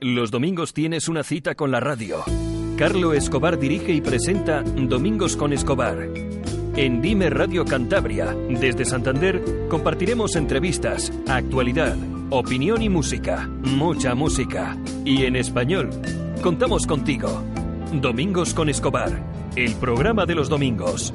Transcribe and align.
Los 0.00 0.30
domingos 0.30 0.74
tienes 0.74 1.08
una 1.08 1.22
cita 1.22 1.54
con 1.54 1.70
la 1.70 1.80
radio. 1.80 2.22
Carlo 2.76 3.14
Escobar 3.14 3.58
dirige 3.58 3.92
y 3.92 4.02
presenta 4.02 4.60
Domingos 4.62 5.38
con 5.38 5.54
Escobar. 5.54 6.10
En 6.76 7.00
Dime 7.00 7.30
Radio 7.30 7.64
Cantabria, 7.64 8.36
desde 8.50 8.84
Santander, 8.84 9.42
compartiremos 9.70 10.36
entrevistas, 10.36 11.10
actualidad, 11.26 11.96
opinión 12.28 12.82
y 12.82 12.90
música. 12.90 13.48
Mucha 13.48 14.14
música. 14.14 14.76
Y 15.06 15.24
en 15.24 15.34
español. 15.34 15.88
Contamos 16.42 16.86
contigo. 16.86 17.42
Domingos 17.94 18.52
con 18.52 18.68
Escobar. 18.68 19.22
El 19.56 19.76
programa 19.76 20.26
de 20.26 20.34
los 20.34 20.50
domingos. 20.50 21.14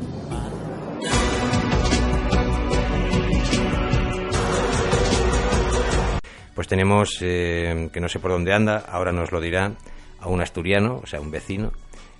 Pues 6.61 6.67
tenemos, 6.67 7.17
eh, 7.23 7.89
que 7.91 7.99
no 7.99 8.07
sé 8.07 8.19
por 8.19 8.29
dónde 8.29 8.53
anda, 8.53 8.83
ahora 8.87 9.11
nos 9.11 9.31
lo 9.31 9.41
dirá, 9.41 9.71
a 10.19 10.29
un 10.29 10.41
asturiano, 10.41 10.99
o 11.01 11.07
sea, 11.07 11.19
un 11.19 11.31
vecino, 11.31 11.71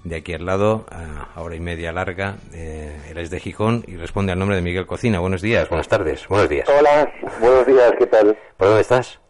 de 0.04 0.16
aquí 0.16 0.34
al 0.34 0.48
lado, 0.48 0.88
a 0.90 1.40
hora 1.40 1.56
y 1.56 1.60
media 1.60 1.92
larga. 1.92 2.38
Eh, 2.52 3.12
él 3.12 3.20
es 3.20 3.30
de 3.30 3.40
Gijón 3.40 3.84
y 3.86 3.98
responde 3.98 4.32
al 4.32 4.40
nombre 4.40 4.56
de 4.56 4.64
Miguel 4.64 4.88
Cocina. 4.88 5.20
Buenos 5.20 5.44
días, 5.44 5.70
buenas 5.70 5.88
tardes, 5.88 6.28
buenos 6.28 6.50
días. 6.50 6.68
Hola, 6.68 7.14
buenos 7.40 7.68
días, 7.68 7.94
¿qué 8.00 8.08
tal? 8.08 8.36
¿Por 8.58 8.70
dónde 8.70 8.82
estás? 8.82 9.22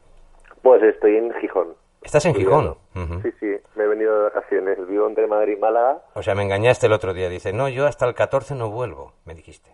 Pues 0.61 0.81
estoy 0.81 1.17
en 1.17 1.33
Gijón. 1.41 1.75
¿Estás 2.01 2.25
en 2.27 2.33
Gijón? 2.33 2.77
Sí, 3.21 3.31
sí, 3.37 3.47
me 3.75 3.83
he 3.83 3.87
venido 3.87 4.15
de 4.15 4.23
vacaciones. 4.29 4.77
Vivo 4.87 5.09
entre 5.09 5.27
Madrid 5.27 5.55
y 5.57 5.59
Málaga. 5.59 6.03
O 6.13 6.23
sea, 6.23 6.35
me 6.35 6.43
engañaste 6.43 6.87
el 6.87 6.93
otro 6.93 7.13
día. 7.13 7.27
Dice, 7.27 7.51
no, 7.51 7.67
yo 7.67 7.85
hasta 7.85 8.07
el 8.07 8.13
14 8.13 8.55
no 8.55 8.69
vuelvo, 8.69 9.11
me 9.25 9.35
dijiste. 9.35 9.71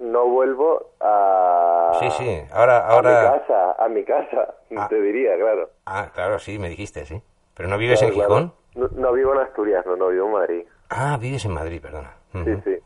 No 0.00 0.26
vuelvo 0.26 0.92
a... 1.00 1.92
Sí, 2.00 2.10
sí, 2.18 2.42
ahora... 2.52 2.86
ahora... 2.88 3.20
A 3.28 3.32
mi 3.32 3.38
casa, 3.38 3.72
a 3.78 3.88
mi 3.88 4.04
casa, 4.04 4.54
Ah. 4.76 4.88
te 4.88 5.00
diría, 5.00 5.36
claro. 5.36 5.70
Ah, 5.86 6.10
claro, 6.14 6.38
sí, 6.38 6.58
me 6.58 6.68
dijiste, 6.68 7.04
sí. 7.04 7.20
¿Pero 7.54 7.68
no 7.68 7.76
vives 7.76 7.98
Claro, 8.00 8.14
en 8.14 8.20
Gijón? 8.20 8.52
claro. 8.74 8.88
No, 8.94 9.00
no 9.02 9.12
vivo 9.12 9.34
en 9.34 9.40
Asturias, 9.40 9.84
no, 9.84 9.96
no 9.96 10.08
vivo 10.08 10.26
en 10.26 10.32
Madrid. 10.32 10.64
Ah, 10.88 11.18
vives 11.20 11.44
en 11.44 11.52
Madrid, 11.52 11.82
perdona. 11.82 12.14
Sí, 12.32 12.56
sí. 12.64 12.78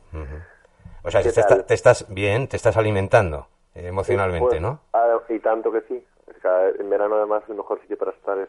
O 1.05 1.11
sea, 1.11 1.23
¿Qué 1.23 1.31
te, 1.33 1.41
está- 1.41 1.65
te 1.65 1.75
estás 1.75 2.07
bien, 2.13 2.49
te 2.49 2.57
estás 2.57 2.77
alimentando 2.79 3.47
eh, 3.75 3.89
emocionalmente, 3.89 4.49
Pues, 4.49 4.61
¿no? 4.63 4.81
ah, 4.95 5.19
y 5.29 5.39
tanto 5.41 5.71
que 5.71 5.83
sí. 5.83 6.05
O 6.27 6.41
sea, 6.41 6.69
en 6.71 6.89
verano 6.91 7.17
además 7.17 7.43
el 7.49 7.55
mejor 7.57 7.81
sitio 7.83 7.99
para 7.99 8.11
estar 8.13 8.39
es, 8.39 8.49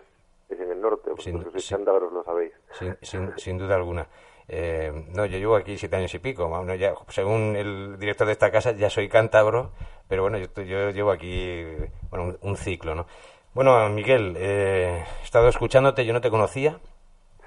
es 0.49 0.59
en 0.59 0.71
el 0.71 0.81
norte. 0.81 1.11
Sin- 1.19 1.33
Vosotros 1.33 1.51
sois 1.63 1.65
sin- 1.65 1.85
lo 1.85 2.23
sabéis. 2.23 2.53
Sin, 2.71 2.97
sin, 3.01 3.37
sin 3.37 3.57
duda 3.57 3.75
alguna. 3.75 4.07
Eh, 4.47 5.05
no, 5.09 5.25
yo 5.25 5.37
llevo 5.37 5.55
aquí 5.55 5.77
siete 5.77 5.95
años 5.95 6.13
y 6.13 6.19
pico. 6.19 6.49
Ya, 6.75 6.93
según 7.09 7.55
el 7.55 7.97
director 7.99 8.27
de 8.27 8.33
esta 8.33 8.51
casa, 8.51 8.71
ya 8.73 8.89
soy 8.89 9.09
cántabro, 9.09 9.71
pero 10.07 10.21
bueno, 10.21 10.37
yo, 10.37 10.47
yo 10.63 10.91
llevo 10.91 11.11
aquí 11.11 11.63
bueno, 12.09 12.25
un, 12.25 12.37
un 12.41 12.57
ciclo, 12.57 12.95
¿no? 12.95 13.07
Bueno, 13.53 13.87
Miguel, 13.89 14.35
eh, 14.37 15.03
he 15.21 15.23
estado 15.23 15.47
escuchándote, 15.49 16.05
yo 16.05 16.13
no 16.13 16.21
te 16.21 16.29
conocía, 16.29 16.79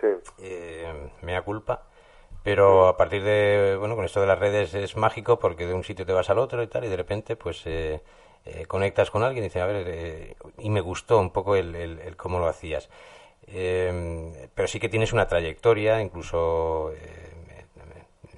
Sí. 0.00 0.06
eh, 0.38 1.10
mea 1.22 1.42
culpa, 1.42 1.82
pero 2.42 2.88
a 2.88 2.96
partir 2.96 3.22
de, 3.22 3.76
bueno, 3.78 3.96
con 3.96 4.04
esto 4.04 4.20
de 4.20 4.26
las 4.26 4.38
redes 4.38 4.74
es 4.74 4.96
mágico 4.96 5.38
porque 5.38 5.66
de 5.66 5.74
un 5.74 5.84
sitio 5.84 6.06
te 6.06 6.12
vas 6.12 6.30
al 6.30 6.38
otro 6.38 6.62
y 6.62 6.68
tal, 6.68 6.84
y 6.84 6.88
de 6.88 6.96
repente, 6.96 7.36
pues, 7.36 7.62
eh, 7.66 8.02
eh, 8.44 8.66
conectas 8.66 9.10
con 9.10 9.22
alguien 9.22 9.44
y 9.44 9.48
dices, 9.48 9.62
a 9.62 9.66
ver, 9.66 9.84
eh, 9.88 10.36
y 10.58 10.70
me 10.70 10.80
gustó 10.80 11.18
un 11.18 11.30
poco 11.30 11.56
el, 11.56 11.74
el- 11.74 12.00
el 12.00 12.16
cómo 12.16 12.38
lo 12.38 12.46
hacías. 12.48 12.88
Eh, 13.52 14.48
pero 14.54 14.68
sí 14.68 14.78
que 14.80 14.88
tienes 14.88 15.12
una 15.12 15.26
trayectoria, 15.26 16.00
incluso, 16.00 16.92
eh, 16.92 17.64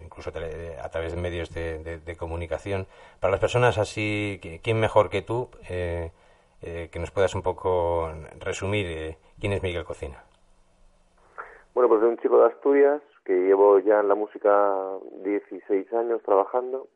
incluso 0.04 0.30
a 0.30 0.88
través 0.90 1.14
de 1.14 1.20
medios 1.20 1.52
de, 1.54 2.16
comunicación. 2.18 2.86
Para 3.20 3.30
las 3.30 3.40
personas 3.40 3.78
así, 3.78 4.40
¿quién 4.62 4.80
mejor 4.80 5.10
que 5.10 5.22
tú? 5.22 5.48
eh, 5.68 6.10
eh, 6.62 6.90
que 6.92 6.98
nos 6.98 7.10
puedas 7.10 7.34
un 7.34 7.42
poco 7.42 8.10
resumir 8.38 8.86
eh, 8.86 9.16
quién 9.40 9.54
es 9.54 9.62
Miguel 9.62 9.84
Cocina. 9.84 10.22
Bueno, 11.72 11.88
pues 11.88 12.00
soy 12.00 12.10
un 12.10 12.18
chico 12.18 12.38
de 12.38 12.48
Asturias 12.48 13.00
que 13.24 13.32
llevo 13.32 13.78
ya 13.78 14.00
en 14.00 14.08
la 14.08 14.14
música 14.14 14.76
16 15.24 15.90
años 15.94 16.22
trabajando, 16.22 16.88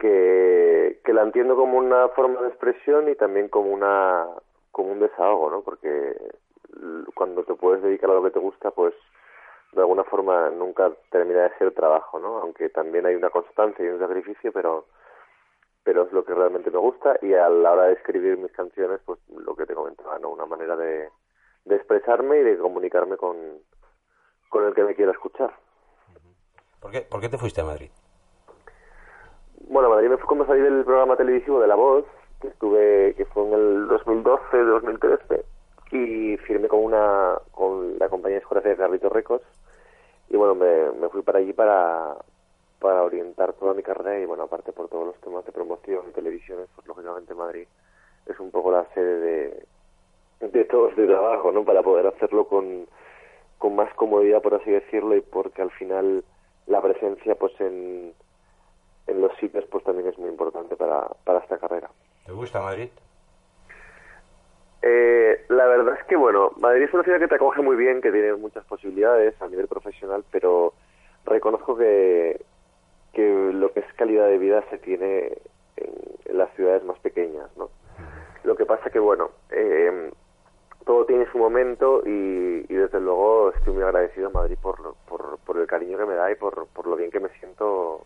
que, 0.00 1.00
que 1.04 1.12
la 1.12 1.22
entiendo 1.22 1.54
como 1.54 1.78
una 1.78 2.08
forma 2.08 2.42
de 2.42 2.48
expresión 2.48 3.08
y 3.08 3.14
también 3.14 3.48
como 3.48 3.70
una 3.70 4.26
como 4.72 4.90
un 4.90 5.00
desahogo, 5.00 5.50
¿no? 5.50 5.62
Porque 5.62 6.16
cuando 7.14 7.44
te 7.44 7.54
puedes 7.54 7.82
dedicar 7.82 8.10
a 8.10 8.14
lo 8.14 8.22
que 8.22 8.30
te 8.30 8.38
gusta, 8.38 8.70
pues 8.70 8.94
de 9.72 9.80
alguna 9.80 10.04
forma 10.04 10.50
nunca 10.50 10.90
termina 11.10 11.42
de 11.42 11.58
ser 11.58 11.72
trabajo, 11.72 12.18
¿no? 12.18 12.38
Aunque 12.38 12.70
también 12.70 13.06
hay 13.06 13.14
una 13.14 13.30
constancia 13.30 13.84
y 13.84 13.88
un 13.88 13.98
sacrificio, 13.98 14.52
pero 14.52 14.86
pero 15.84 16.02
es 16.02 16.12
lo 16.12 16.22
que 16.22 16.34
realmente 16.34 16.70
me 16.70 16.78
gusta 16.78 17.18
y 17.22 17.32
a 17.32 17.48
la 17.48 17.72
hora 17.72 17.84
de 17.84 17.94
escribir 17.94 18.36
mis 18.36 18.52
canciones, 18.52 19.00
pues 19.06 19.18
lo 19.30 19.56
que 19.56 19.64
te 19.64 19.74
comentaba, 19.74 20.18
¿no? 20.18 20.28
Una 20.28 20.44
manera 20.44 20.76
de, 20.76 21.08
de 21.64 21.76
expresarme 21.76 22.40
y 22.40 22.42
de 22.42 22.58
comunicarme 22.58 23.16
con, 23.16 23.36
con 24.50 24.66
el 24.66 24.74
que 24.74 24.82
me 24.82 24.94
quiera 24.94 25.12
escuchar. 25.12 25.50
¿Por 26.80 26.90
qué, 26.90 27.00
por 27.00 27.20
qué 27.20 27.30
te 27.30 27.38
fuiste 27.38 27.62
a 27.62 27.64
Madrid? 27.64 27.90
Bueno, 29.68 29.88
a 29.88 29.94
Madrid 29.94 30.10
me 30.10 30.18
fue 30.18 30.26
cuando 30.26 30.46
salí 30.46 30.60
del 30.60 30.84
programa 30.84 31.16
televisivo 31.16 31.60
de 31.60 31.68
La 31.68 31.74
Voz, 31.74 32.04
que 32.40 32.48
estuve, 32.48 33.14
que 33.16 33.24
fue 33.26 33.46
en 33.46 33.54
el 33.54 33.88
2012, 33.88 34.58
2013, 34.58 35.44
y 35.90 36.36
firmé 36.38 36.68
con 36.68 36.84
una, 36.84 37.38
con 37.52 37.98
la 37.98 38.08
compañía 38.08 38.38
discográfica 38.38 38.70
de 38.70 38.76
Carlitos 38.76 39.12
Records, 39.12 39.44
y 40.30 40.36
bueno, 40.36 40.54
me, 40.54 40.90
me 41.00 41.08
fui 41.08 41.22
para 41.22 41.38
allí 41.38 41.52
para, 41.52 42.14
para 42.78 43.02
orientar 43.02 43.54
toda 43.54 43.74
mi 43.74 43.82
carrera, 43.82 44.18
y 44.20 44.26
bueno, 44.26 44.42
aparte 44.44 44.72
por 44.72 44.88
todos 44.88 45.06
los 45.06 45.16
temas 45.20 45.44
de 45.46 45.52
promoción 45.52 46.04
y 46.08 46.12
televisiones, 46.12 46.68
pues 46.74 46.86
lógicamente 46.86 47.34
Madrid 47.34 47.66
es 48.26 48.38
un 48.40 48.50
poco 48.50 48.70
la 48.70 48.84
sede 48.92 49.20
de, 50.40 50.48
de 50.48 50.64
todo 50.64 50.90
este 50.90 51.06
trabajo, 51.06 51.50
¿no? 51.50 51.64
Para 51.64 51.82
poder 51.82 52.06
hacerlo 52.06 52.46
con, 52.46 52.86
con 53.56 53.74
más 53.74 53.92
comodidad, 53.94 54.42
por 54.42 54.54
así 54.54 54.70
decirlo, 54.70 55.16
y 55.16 55.22
porque 55.22 55.62
al 55.62 55.70
final 55.70 56.22
la 56.66 56.82
presencia, 56.82 57.34
pues 57.36 57.58
en, 57.60 58.12
en 59.06 59.20
los 59.22 59.34
sitios, 59.38 59.64
pues 59.70 59.82
también 59.84 60.08
es 60.08 60.18
muy 60.18 60.28
importante 60.28 60.76
para, 60.76 61.08
para 61.24 61.38
esta 61.38 61.56
carrera. 61.56 61.88
¿Te 62.26 62.32
gusta 62.32 62.60
Madrid? 62.60 62.90
Eh, 64.82 65.44
la 65.48 65.66
verdad 65.66 65.96
es 65.98 66.04
que, 66.06 66.16
bueno, 66.16 66.52
Madrid 66.58 66.84
es 66.84 66.94
una 66.94 67.02
ciudad 67.02 67.18
que 67.18 67.28
te 67.28 67.34
acoge 67.34 67.62
muy 67.62 67.76
bien, 67.76 68.00
que 68.00 68.12
tiene 68.12 68.34
muchas 68.34 68.64
posibilidades 68.64 69.40
a 69.42 69.48
nivel 69.48 69.66
profesional, 69.66 70.24
pero 70.30 70.72
reconozco 71.24 71.76
que, 71.76 72.40
que 73.12 73.50
lo 73.52 73.72
que 73.72 73.80
es 73.80 73.92
calidad 73.94 74.26
de 74.28 74.38
vida 74.38 74.64
se 74.70 74.78
tiene 74.78 75.38
en, 75.76 76.36
las 76.36 76.54
ciudades 76.54 76.84
más 76.84 76.98
pequeñas, 77.00 77.48
¿no? 77.56 77.70
Lo 78.44 78.54
que 78.56 78.64
pasa 78.66 78.90
que, 78.90 79.00
bueno, 79.00 79.30
eh, 79.50 80.10
todo 80.84 81.04
tiene 81.04 81.30
su 81.32 81.38
momento 81.38 82.02
y, 82.06 82.62
desde 82.68 83.00
luego 83.00 83.50
estoy 83.50 83.74
muy 83.74 83.82
agradecido 83.82 84.28
a 84.28 84.30
Madrid 84.30 84.56
por, 84.62 84.94
por, 85.08 85.38
por 85.38 85.58
el 85.58 85.66
cariño 85.66 85.98
que 85.98 86.06
me 86.06 86.14
da 86.14 86.30
y 86.30 86.36
por, 86.36 86.68
por 86.68 86.86
lo 86.86 86.96
bien 86.96 87.10
que 87.10 87.18
me 87.18 87.28
siento 87.40 88.04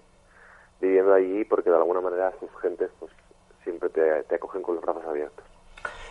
viviendo 0.80 1.12
allí, 1.12 1.44
porque 1.44 1.70
de 1.70 1.76
alguna 1.76 2.00
manera 2.00 2.32
sus 2.40 2.50
gentes 2.60 2.90
pues 2.98 3.12
siempre 3.62 3.90
te, 3.90 4.22
te 4.24 4.34
acogen 4.36 4.62
con 4.62 4.76
los 4.76 4.84
brazos 4.84 5.04
abiertos. 5.04 5.51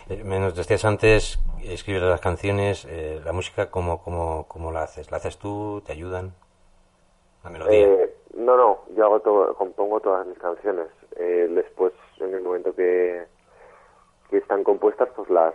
Eh, 0.08 0.22
nos 0.24 0.54
decías 0.56 0.84
antes, 0.84 1.38
escribir 1.62 2.02
las 2.02 2.20
canciones, 2.20 2.84
eh, 2.90 3.20
la 3.24 3.32
música, 3.32 3.70
¿cómo, 3.70 4.02
cómo, 4.02 4.46
¿cómo 4.48 4.72
la 4.72 4.82
haces? 4.82 5.10
¿La 5.10 5.18
haces 5.18 5.38
tú? 5.38 5.82
¿Te 5.86 5.92
ayudan? 5.92 6.32
La 7.44 7.50
melodía. 7.50 7.86
Eh, 7.86 8.14
no, 8.36 8.56
no, 8.56 8.78
yo 8.96 9.04
hago 9.04 9.20
todo, 9.20 9.54
compongo 9.54 10.00
todas 10.00 10.26
mis 10.26 10.38
canciones. 10.38 10.86
Eh, 11.16 11.48
después, 11.50 11.92
en 12.18 12.34
el 12.34 12.42
momento 12.42 12.74
que, 12.74 13.24
que 14.30 14.38
están 14.38 14.64
compuestas, 14.64 15.08
pues 15.14 15.28
las, 15.30 15.54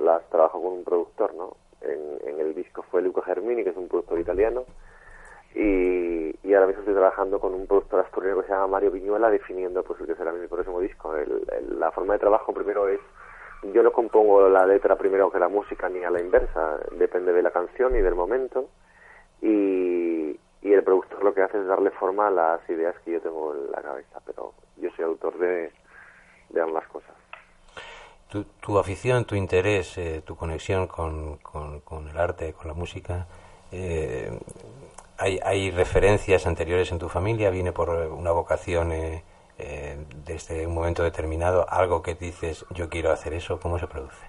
las 0.00 0.22
trabajo 0.30 0.62
con 0.62 0.72
un 0.72 0.84
productor, 0.84 1.34
¿no? 1.34 1.56
En, 1.80 2.18
en 2.28 2.40
el 2.40 2.54
disco 2.54 2.82
fue 2.90 3.02
Luca 3.02 3.22
Germini, 3.22 3.62
que 3.62 3.70
es 3.70 3.76
un 3.76 3.88
productor 3.88 4.18
italiano, 4.18 4.64
y, 5.54 6.34
y 6.42 6.54
ahora 6.54 6.66
mismo 6.66 6.80
estoy 6.80 6.94
trabajando 6.94 7.38
con 7.38 7.54
un 7.54 7.66
productor 7.66 8.00
asturiano 8.00 8.40
que 8.40 8.46
se 8.46 8.52
llama 8.52 8.66
Mario 8.68 8.90
Viñuela, 8.90 9.30
definiendo 9.30 9.82
pues 9.84 10.00
el 10.00 10.06
que 10.06 10.14
será 10.16 10.32
mi 10.32 10.46
próximo 10.48 10.80
disco. 10.80 11.14
El- 11.14 11.78
la 11.78 11.90
forma 11.92 12.14
de 12.14 12.20
trabajo 12.20 12.52
primero 12.52 12.88
es, 12.88 13.00
yo 13.72 13.82
no 13.82 13.92
compongo 13.92 14.48
la 14.48 14.66
letra 14.66 14.96
primero 14.96 15.30
que 15.30 15.38
la 15.38 15.48
música 15.48 15.88
ni 15.88 16.04
a 16.04 16.10
la 16.10 16.20
inversa, 16.20 16.78
depende 16.92 17.32
de 17.32 17.42
la 17.42 17.50
canción 17.50 17.96
y 17.96 18.00
del 18.00 18.14
momento, 18.14 18.68
y, 19.42 20.38
y 20.62 20.72
el 20.72 20.82
productor 20.82 21.22
lo 21.24 21.34
que 21.34 21.42
hace 21.42 21.58
es 21.58 21.66
darle 21.66 21.90
forma 21.90 22.28
a 22.28 22.30
las 22.30 22.68
ideas 22.70 22.94
que 23.04 23.12
yo 23.12 23.20
tengo 23.20 23.54
en 23.54 23.70
la 23.70 23.82
cabeza, 23.82 24.20
pero 24.24 24.52
yo 24.76 24.90
soy 24.96 25.04
autor 25.04 25.38
de, 25.38 25.72
de 26.50 26.60
ambas 26.60 26.86
cosas. 26.88 27.10
Tu, 28.60 28.78
afición, 28.78 29.26
tu 29.26 29.36
interés, 29.36 29.96
eh, 29.96 30.20
tu 30.26 30.34
conexión 30.34 30.88
con, 30.88 31.36
con- 31.38 31.80
con 31.80 32.08
el 32.08 32.18
arte, 32.18 32.52
con 32.52 32.66
la 32.66 32.74
música, 32.74 33.28
eh, 33.70 34.28
¿hay, 35.18 35.38
¿hay 35.44 35.70
referencias 35.70 36.44
anteriores 36.46 36.90
en 36.90 36.98
tu 36.98 37.08
familia? 37.08 37.50
¿Viene 37.50 37.70
por 37.70 37.90
una 37.90 38.32
vocación 38.32 38.90
eh, 38.90 39.22
eh, 39.58 39.96
desde 40.26 40.66
un 40.66 40.74
momento 40.74 41.02
determinado? 41.02 41.66
¿Algo 41.68 42.02
que 42.02 42.14
dices, 42.14 42.64
yo 42.70 42.88
quiero 42.88 43.10
hacer 43.10 43.34
eso? 43.34 43.58
¿Cómo 43.60 43.78
se 43.78 43.86
produce? 43.86 44.26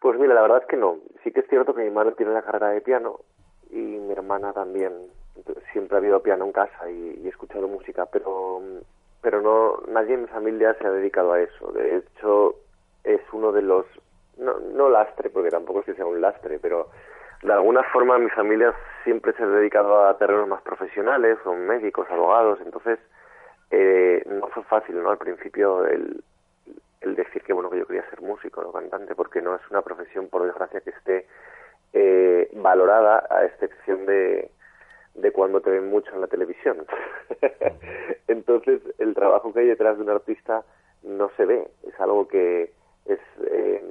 Pues 0.00 0.18
mira, 0.18 0.34
la 0.34 0.42
verdad 0.42 0.62
es 0.62 0.68
que 0.68 0.76
no. 0.76 0.98
Sí 1.22 1.32
que 1.32 1.40
es 1.40 1.48
cierto 1.48 1.74
que 1.74 1.82
mi 1.82 1.90
madre 1.90 2.12
tiene 2.12 2.32
la 2.32 2.42
carrera 2.42 2.68
de 2.70 2.80
piano 2.80 3.20
y 3.70 3.78
mi 3.78 4.12
hermana 4.12 4.52
también. 4.52 4.92
Siempre 5.72 5.96
ha 5.96 5.98
habido 5.98 6.22
piano 6.22 6.44
en 6.44 6.52
casa 6.52 6.90
y, 6.90 7.20
y 7.22 7.26
he 7.26 7.28
escuchado 7.28 7.66
música, 7.66 8.06
pero 8.06 8.62
pero 9.24 9.40
no 9.40 9.82
nadie 9.88 10.14
en 10.14 10.22
mi 10.22 10.28
familia 10.28 10.74
se 10.74 10.86
ha 10.86 10.90
dedicado 10.90 11.32
a 11.32 11.40
eso. 11.40 11.72
De 11.72 11.96
hecho, 11.96 12.56
es 13.02 13.20
uno 13.32 13.52
de 13.52 13.62
los 13.62 13.86
no, 14.36 14.58
no 14.60 14.90
lastre, 14.90 15.30
porque 15.30 15.50
tampoco 15.50 15.80
es 15.80 15.86
que 15.86 15.94
sea 15.94 16.06
un 16.06 16.20
lastre, 16.20 16.58
pero 16.58 16.88
de 17.42 17.52
alguna 17.52 17.82
forma 17.84 18.18
mi 18.18 18.30
familia 18.30 18.74
siempre 19.02 19.32
se 19.32 19.42
ha 19.42 19.46
dedicado 19.46 20.06
a 20.06 20.16
terrenos 20.18 20.48
más 20.48 20.62
profesionales, 20.62 21.38
son 21.42 21.66
médicos, 21.66 22.06
abogados, 22.10 22.58
entonces 22.64 22.98
eh, 23.70 24.22
no 24.26 24.48
fue 24.48 24.62
fácil, 24.64 25.02
¿no? 25.02 25.10
Al 25.10 25.18
principio 25.18 25.86
el, 25.86 26.22
el 27.00 27.14
decir 27.14 27.42
que 27.42 27.52
bueno 27.52 27.70
que 27.70 27.78
yo 27.78 27.86
quería 27.86 28.08
ser 28.10 28.20
músico, 28.20 28.62
no 28.62 28.72
cantante, 28.72 29.14
porque 29.14 29.42
no 29.42 29.54
es 29.54 29.62
una 29.70 29.82
profesión, 29.82 30.28
por 30.28 30.44
desgracia, 30.44 30.80
que 30.80 30.90
esté 30.90 31.26
eh, 31.92 32.50
valorada 32.54 33.26
a 33.30 33.44
excepción 33.44 34.06
de, 34.06 34.50
de 35.14 35.32
cuando 35.32 35.60
te 35.60 35.70
ven 35.70 35.88
mucho 35.88 36.12
en 36.14 36.20
la 36.20 36.26
televisión. 36.26 36.86
Entonces, 38.28 38.80
el 38.98 39.14
trabajo 39.14 39.52
que 39.52 39.60
hay 39.60 39.66
detrás 39.66 39.96
de 39.96 40.02
un 40.02 40.10
artista 40.10 40.64
no 41.02 41.30
se 41.36 41.44
ve, 41.44 41.68
es 41.86 41.98
algo 42.00 42.26
que 42.28 42.72
es 43.06 43.20
eh, 43.46 43.84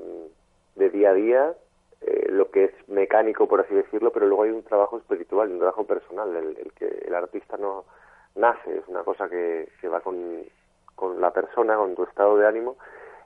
de 0.75 0.89
día 0.89 1.11
a 1.11 1.13
día, 1.13 1.53
eh, 2.01 2.27
lo 2.29 2.49
que 2.51 2.65
es 2.65 2.89
mecánico, 2.89 3.47
por 3.47 3.61
así 3.61 3.73
decirlo, 3.73 4.11
pero 4.11 4.25
luego 4.25 4.43
hay 4.43 4.51
un 4.51 4.63
trabajo 4.63 4.97
espiritual, 4.97 5.51
un 5.51 5.59
trabajo 5.59 5.85
personal, 5.85 6.35
el, 6.35 6.57
el 6.57 6.73
que 6.73 6.87
el 7.05 7.15
artista 7.15 7.57
no 7.57 7.85
nace, 8.35 8.77
es 8.77 8.87
una 8.87 9.03
cosa 9.03 9.29
que, 9.29 9.69
que 9.79 9.87
va 9.87 10.01
con, 10.01 10.43
con 10.95 11.19
la 11.21 11.31
persona, 11.31 11.75
con 11.75 11.95
tu 11.95 12.03
estado 12.03 12.37
de 12.37 12.47
ánimo, 12.47 12.77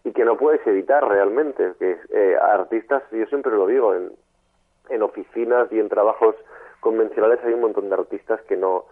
y 0.03 0.11
que 0.11 0.25
no 0.25 0.37
puedes 0.37 0.65
evitar 0.67 1.07
realmente. 1.07 1.73
Que 1.79 1.97
eh, 2.11 2.37
artistas, 2.37 3.03
yo 3.11 3.25
siempre 3.27 3.51
lo 3.51 3.67
digo, 3.67 3.93
en, 3.93 4.11
en 4.89 5.01
oficinas 5.03 5.71
y 5.71 5.79
en 5.79 5.89
trabajos 5.89 6.35
convencionales 6.79 7.39
hay 7.43 7.53
un 7.53 7.61
montón 7.61 7.89
de 7.89 7.95
artistas 7.95 8.41
que 8.43 8.55
no 8.55 8.85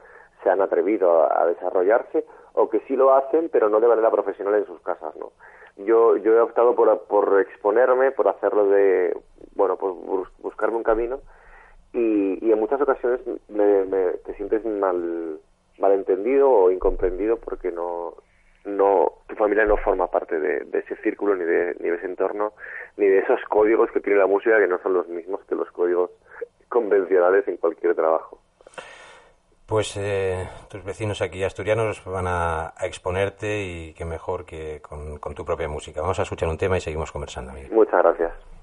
se 0.44 0.50
han 0.50 0.62
atrevido 0.62 1.31
a, 1.31 1.45
desarrollarse 1.47 2.25
o 2.53 2.69
que 2.69 2.79
sí 2.81 2.95
lo 2.95 3.13
hacen 3.13 3.50
pero 3.51 3.69
no 3.69 3.79
de 3.79 3.88
manera 3.88 4.12
profesional 4.12 4.56
en 4.56 4.65
sus 4.65 4.79
casas 4.81 5.15
no 5.15 5.31
yo 5.77 6.17
yo 6.17 6.33
he 6.33 6.41
optado 6.41 6.75
por, 6.75 7.03
por 7.03 7.39
exponerme 7.41 8.12
por 8.12 8.27
hacerlo 8.27 8.67
de 8.67 9.17
bueno 9.56 9.77
por 9.77 9.94
buscarme 10.39 10.77
un 10.77 10.83
camino 10.83 11.19
y, 11.94 12.45
y 12.45 12.51
en 12.51 12.59
muchas 12.59 12.81
ocasiones 12.81 13.21
me, 13.47 13.85
me, 13.85 14.12
te 14.25 14.35
sientes 14.35 14.65
mal 14.65 15.39
malentendido 15.80 16.50
o 16.50 16.72
incomprendido 16.72 17.38
porque 17.38 17.72
no 17.72 18.16
no 18.66 19.12
tu 19.27 19.36
familia 19.36 19.66
no 19.66 19.77
forma 19.77 20.07
parte 20.07 20.39
de, 20.39 20.62
de, 20.62 20.80
ese 20.80 20.95
círculo 20.98 21.36
ni 21.36 21.45
de, 21.45 21.75
ni 21.80 21.89
de 21.89 21.95
ese 21.98 22.07
entorno 22.07 22.54
ni 22.98 23.06
de 23.06 23.19
esos 23.19 23.39
códigos 23.48 23.92
que 23.92 24.00
tiene 24.00 24.18
la 24.18 24.27
música 24.27 24.57
que 24.57 24.68
no 24.68 24.80
son 24.80 24.94
los 24.94 25.07
mismos 25.07 25.42
que 25.48 25.56
los 25.56 25.69
códigos 25.72 26.10
convencionales 26.68 27.48
en 27.48 27.57
cualquier 27.57 27.95
trabajo. 27.95 28.39
Pues 29.68 29.98
eh, 29.98 30.48
tus 30.69 30.83
vecinos 30.83 31.22
aquí 31.22 31.44
asturianos 31.44 32.04
van 32.06 32.27
a, 32.27 32.74
a, 32.77 32.86
exponerte 32.86 33.63
y 33.63 33.94
qué 33.94 34.06
mejor 34.06 34.45
que 34.45 34.80
con, 34.81 35.18
con, 35.18 35.33
tu 35.33 35.44
propia 35.44 35.68
música. 35.68 36.01
Vamos 36.01 36.19
a 36.19 36.24
escuchar 36.24 36.50
un 36.50 36.57
tema 36.57 36.77
y 36.77 36.81
seguimos 36.81 37.12
conversando. 37.12 37.51
Miguel. 37.51 37.72
Muchas 37.72 38.04
gracias. 38.04 38.54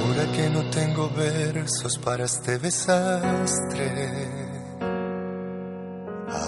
Ahora 0.00 0.32
que 0.32 0.48
no 0.48 0.62
tengo 0.70 1.10
versos 1.10 1.98
para 1.98 2.24
este 2.24 2.58
desastre. 2.58 4.28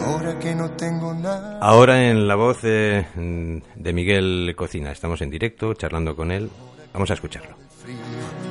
Ahora 0.07 0.39
que 0.39 0.55
no 0.55 0.71
tengo 0.71 1.13
nada. 1.13 1.59
Ahora 1.61 2.09
en 2.09 2.27
la 2.27 2.35
voz 2.35 2.63
de, 2.63 3.07
de, 3.75 3.93
Miguel 3.93 4.55
Cocina. 4.57 4.91
Estamos 4.93 5.21
en 5.23 5.31
directo 5.31 5.75
charlando 5.75 6.17
con 6.17 6.31
él. 6.31 6.51
Vamos 6.93 7.11
a 7.11 7.15
escucharlo. 7.15 7.57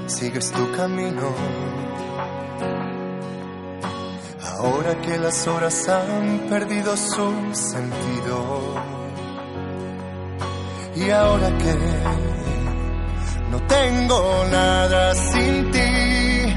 Sigues 0.08 0.52
tu 0.52 0.72
camino. 0.72 1.34
Ahora 4.60 5.02
que 5.02 5.18
las 5.18 5.48
horas 5.48 5.90
han 5.90 6.40
perdido 6.50 6.96
su 6.96 7.34
sentido. 7.54 8.76
Y 10.96 11.10
ahora 11.10 11.58
que 11.58 12.41
no 13.52 13.60
tengo 13.68 14.46
nada 14.50 15.14
sin 15.14 15.72
ti. 15.72 16.56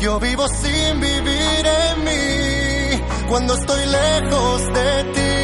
Yo 0.00 0.18
vivo 0.20 0.46
sin 0.48 1.00
vivir 1.00 1.62
en 1.82 2.04
mí 2.04 3.02
cuando 3.28 3.54
estoy 3.54 3.86
lejos 3.86 4.62
de 4.78 5.04
ti. 5.14 5.34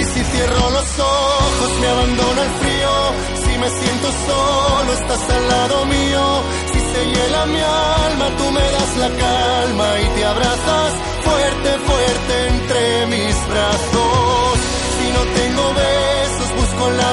Y 0.00 0.04
si 0.04 0.20
cierro 0.32 0.70
los 0.78 0.98
ojos 0.98 1.70
me 1.80 1.86
abandona 1.88 2.42
el 2.42 2.52
frío. 2.60 2.94
Si 3.42 3.58
me 3.58 3.68
siento 3.80 4.08
solo 4.28 4.92
estás 4.92 5.30
al 5.36 5.48
lado 5.48 5.86
mío. 5.86 6.24
Si 6.72 6.80
se 6.90 7.00
hiela 7.10 7.46
mi 7.46 7.60
alma 7.60 8.26
tú 8.38 8.50
me 8.50 8.66
das 8.76 8.96
la 9.02 9.08
calma 9.24 9.88
y 10.00 10.06
te 10.14 10.24
abrazas 10.26 10.92
fuerte, 11.26 11.70
fuerte 11.88 12.34
entre 12.48 13.06
mis 13.06 13.36
brazos. 13.48 14.58
Si 14.96 15.06
no 15.16 15.22
tengo 15.38 15.64
en 15.70 16.13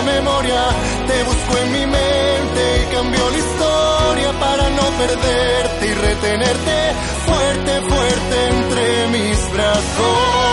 memoria, 0.04 0.64
te 1.08 1.24
busco 1.24 1.58
en 1.58 1.72
mi 1.72 1.86
mente 1.86 2.62
y 2.82 2.96
cambio 2.96 3.30
la 3.30 3.38
historia 3.38 4.32
para 4.40 4.70
no 4.70 4.84
perderte 4.98 5.88
y 5.88 5.94
retenerte 5.94 6.94
fuerte, 7.26 7.82
fuerte 7.82 8.48
entre 8.50 9.08
mis 9.08 9.52
brazos. 9.54 10.52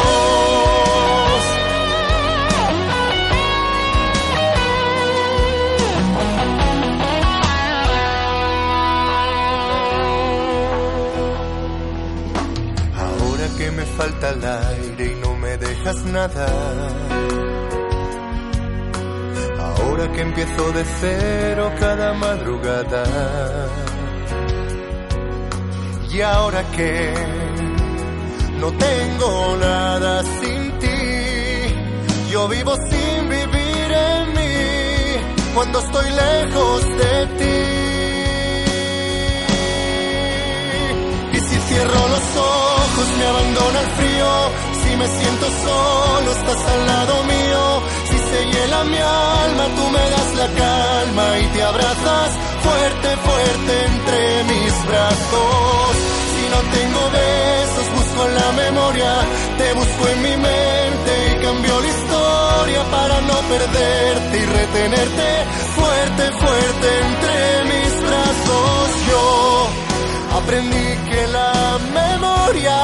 Ahora 12.96 13.48
que 13.56 13.70
me 13.70 13.84
falta 13.84 14.30
el 14.30 14.44
aire 14.44 15.12
y 15.12 15.20
no 15.20 15.34
me 15.34 15.56
dejas 15.56 16.04
nada. 16.04 17.17
Que 19.98 20.20
empiezo 20.22 20.70
de 20.72 20.84
cero 21.00 21.72
cada 21.80 22.14
madrugada. 22.14 23.02
Y 26.08 26.20
ahora 26.20 26.62
que 26.76 27.12
no 28.60 28.70
tengo 28.70 29.56
nada 29.56 30.22
sin 30.22 30.78
ti, 30.78 32.30
yo 32.30 32.46
vivo 32.46 32.76
sin 32.76 33.28
vivir 33.28 33.90
en 33.92 34.34
mí 34.34 35.54
cuando 35.54 35.80
estoy 35.80 36.10
lejos 36.10 36.84
de 37.02 37.26
ti. 37.38 37.58
Y 41.32 41.40
si 41.40 41.56
cierro 41.58 42.08
los 42.08 42.36
ojos 42.36 43.06
me 43.18 43.26
abandona 43.26 43.80
el 43.80 43.90
frío, 43.98 44.30
si 44.80 44.96
me 44.96 45.08
siento 45.08 45.46
solo 45.66 46.32
estás 46.32 46.66
al 46.72 46.86
lado 46.86 47.24
mío 47.24 47.98
se 48.30 48.44
hiela 48.46 48.84
mi 48.84 48.98
alma, 48.98 49.17
tú 49.76 49.84
me 49.96 50.04
das 50.14 50.30
la 50.40 50.48
calma 50.62 51.38
y 51.38 51.44
te 51.54 51.62
abrazas 51.62 52.30
fuerte, 52.66 53.08
fuerte 53.26 53.72
entre 53.92 54.44
mis 54.52 54.72
brazos. 54.86 55.90
Si 56.34 56.44
no 56.54 56.60
tengo 56.76 57.02
besos, 57.20 57.86
busco 57.96 58.20
en 58.28 58.34
la 58.34 58.52
memoria, 58.64 59.12
te 59.58 59.72
busco 59.74 60.08
en 60.12 60.22
mi 60.22 60.36
mente 60.36 61.12
y 61.30 61.44
cambio 61.44 61.80
la 61.80 61.88
historia 61.88 62.80
para 62.90 63.20
no 63.20 63.36
perderte 63.52 64.34
y 64.38 64.46
retenerte 64.58 65.28
fuerte, 65.78 66.22
fuerte 66.42 66.88
entre 67.06 67.38
mis 67.72 67.92
brazos. 68.08 68.86
Yo 69.10 69.68
aprendí 70.38 70.88
que 71.10 71.26
la 71.28 71.78
memoria 72.00 72.78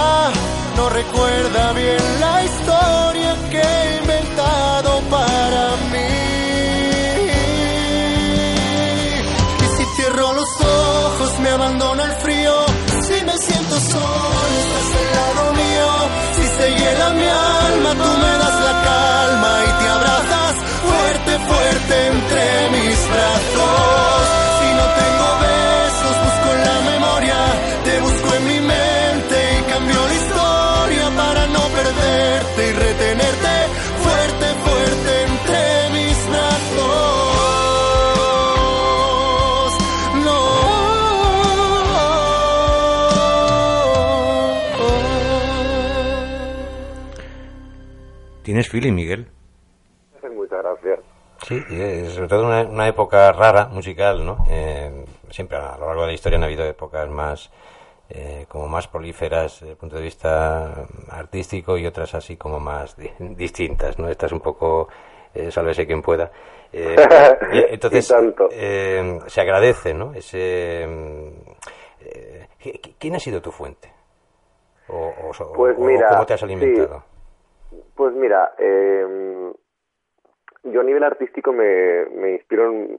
no 0.76 0.88
recuerda 0.88 1.72
bien 1.72 2.20
la 2.20 2.44
historia 2.44 3.36
que 3.50 3.60
he 3.60 3.96
inventado 3.98 5.00
para 5.10 5.76
mí. 5.92 6.33
Abandona 11.54 12.04
el 12.04 12.12
frío, 12.12 12.66
si 13.06 13.24
me 13.24 13.36
siento 13.38 13.76
solo 13.92 14.54
estás 14.62 14.88
al 15.00 15.08
lado 15.18 15.52
mío, 15.52 15.88
si 16.36 16.44
se 16.56 16.66
hiela 16.76 17.10
mi 17.10 17.26
alma 17.26 17.90
tú 18.02 18.10
me 18.22 18.32
das 18.42 18.56
la 18.68 18.74
calma 18.88 19.52
y 19.68 19.82
te 19.82 19.88
abrazas 19.88 20.54
fuerte, 20.82 21.32
fuerte 21.46 22.06
entre 22.08 22.70
mis 22.70 22.98
brazos. 23.08 24.23
¿Tienes 48.54 48.68
feeling, 48.68 48.92
Miguel? 48.92 49.26
Muchas 50.32 50.62
gracias. 50.62 51.00
Sí, 51.44 51.60
sobre 52.10 52.28
todo 52.28 52.46
una, 52.46 52.62
una 52.62 52.86
época 52.86 53.32
rara 53.32 53.66
musical, 53.66 54.24
¿no? 54.24 54.46
Eh, 54.48 55.06
siempre 55.28 55.58
a 55.58 55.76
lo 55.76 55.86
largo 55.86 56.02
de 56.02 56.06
la 56.06 56.12
historia 56.12 56.38
han 56.38 56.44
habido 56.44 56.64
épocas 56.64 57.10
más 57.10 57.50
eh, 58.10 58.46
como 58.48 58.68
más 58.68 58.86
prolíferas 58.86 59.58
desde 59.58 59.72
el 59.72 59.76
punto 59.76 59.96
de 59.96 60.02
vista 60.02 60.86
artístico 61.10 61.76
y 61.76 61.84
otras 61.84 62.14
así 62.14 62.36
como 62.36 62.60
más 62.60 62.96
distintas, 63.18 63.98
¿no? 63.98 64.08
Esta 64.08 64.26
es 64.26 64.32
un 64.32 64.40
poco 64.40 64.86
eh, 65.34 65.50
sálvese 65.50 65.84
quien 65.84 66.00
pueda. 66.00 66.30
Eh, 66.72 66.94
entonces, 67.70 68.14
eh, 68.52 69.18
se 69.26 69.40
agradece, 69.40 69.94
¿no? 69.94 70.14
Ese, 70.14 70.86
¿Quién 73.00 73.16
ha 73.16 73.18
sido 73.18 73.42
tu 73.42 73.50
fuente? 73.50 73.92
O, 74.86 75.12
pues 75.56 75.76
mira, 75.76 76.10
¿Cómo 76.10 76.24
te 76.24 76.34
has 76.34 76.42
alimentado? 76.44 77.13
Pues 77.94 78.14
mira, 78.14 78.52
eh, 78.58 79.52
yo 80.64 80.80
a 80.80 80.84
nivel 80.84 81.04
artístico 81.04 81.52
me, 81.52 82.06
me 82.06 82.32
inspiro 82.32 82.70
en, 82.70 82.96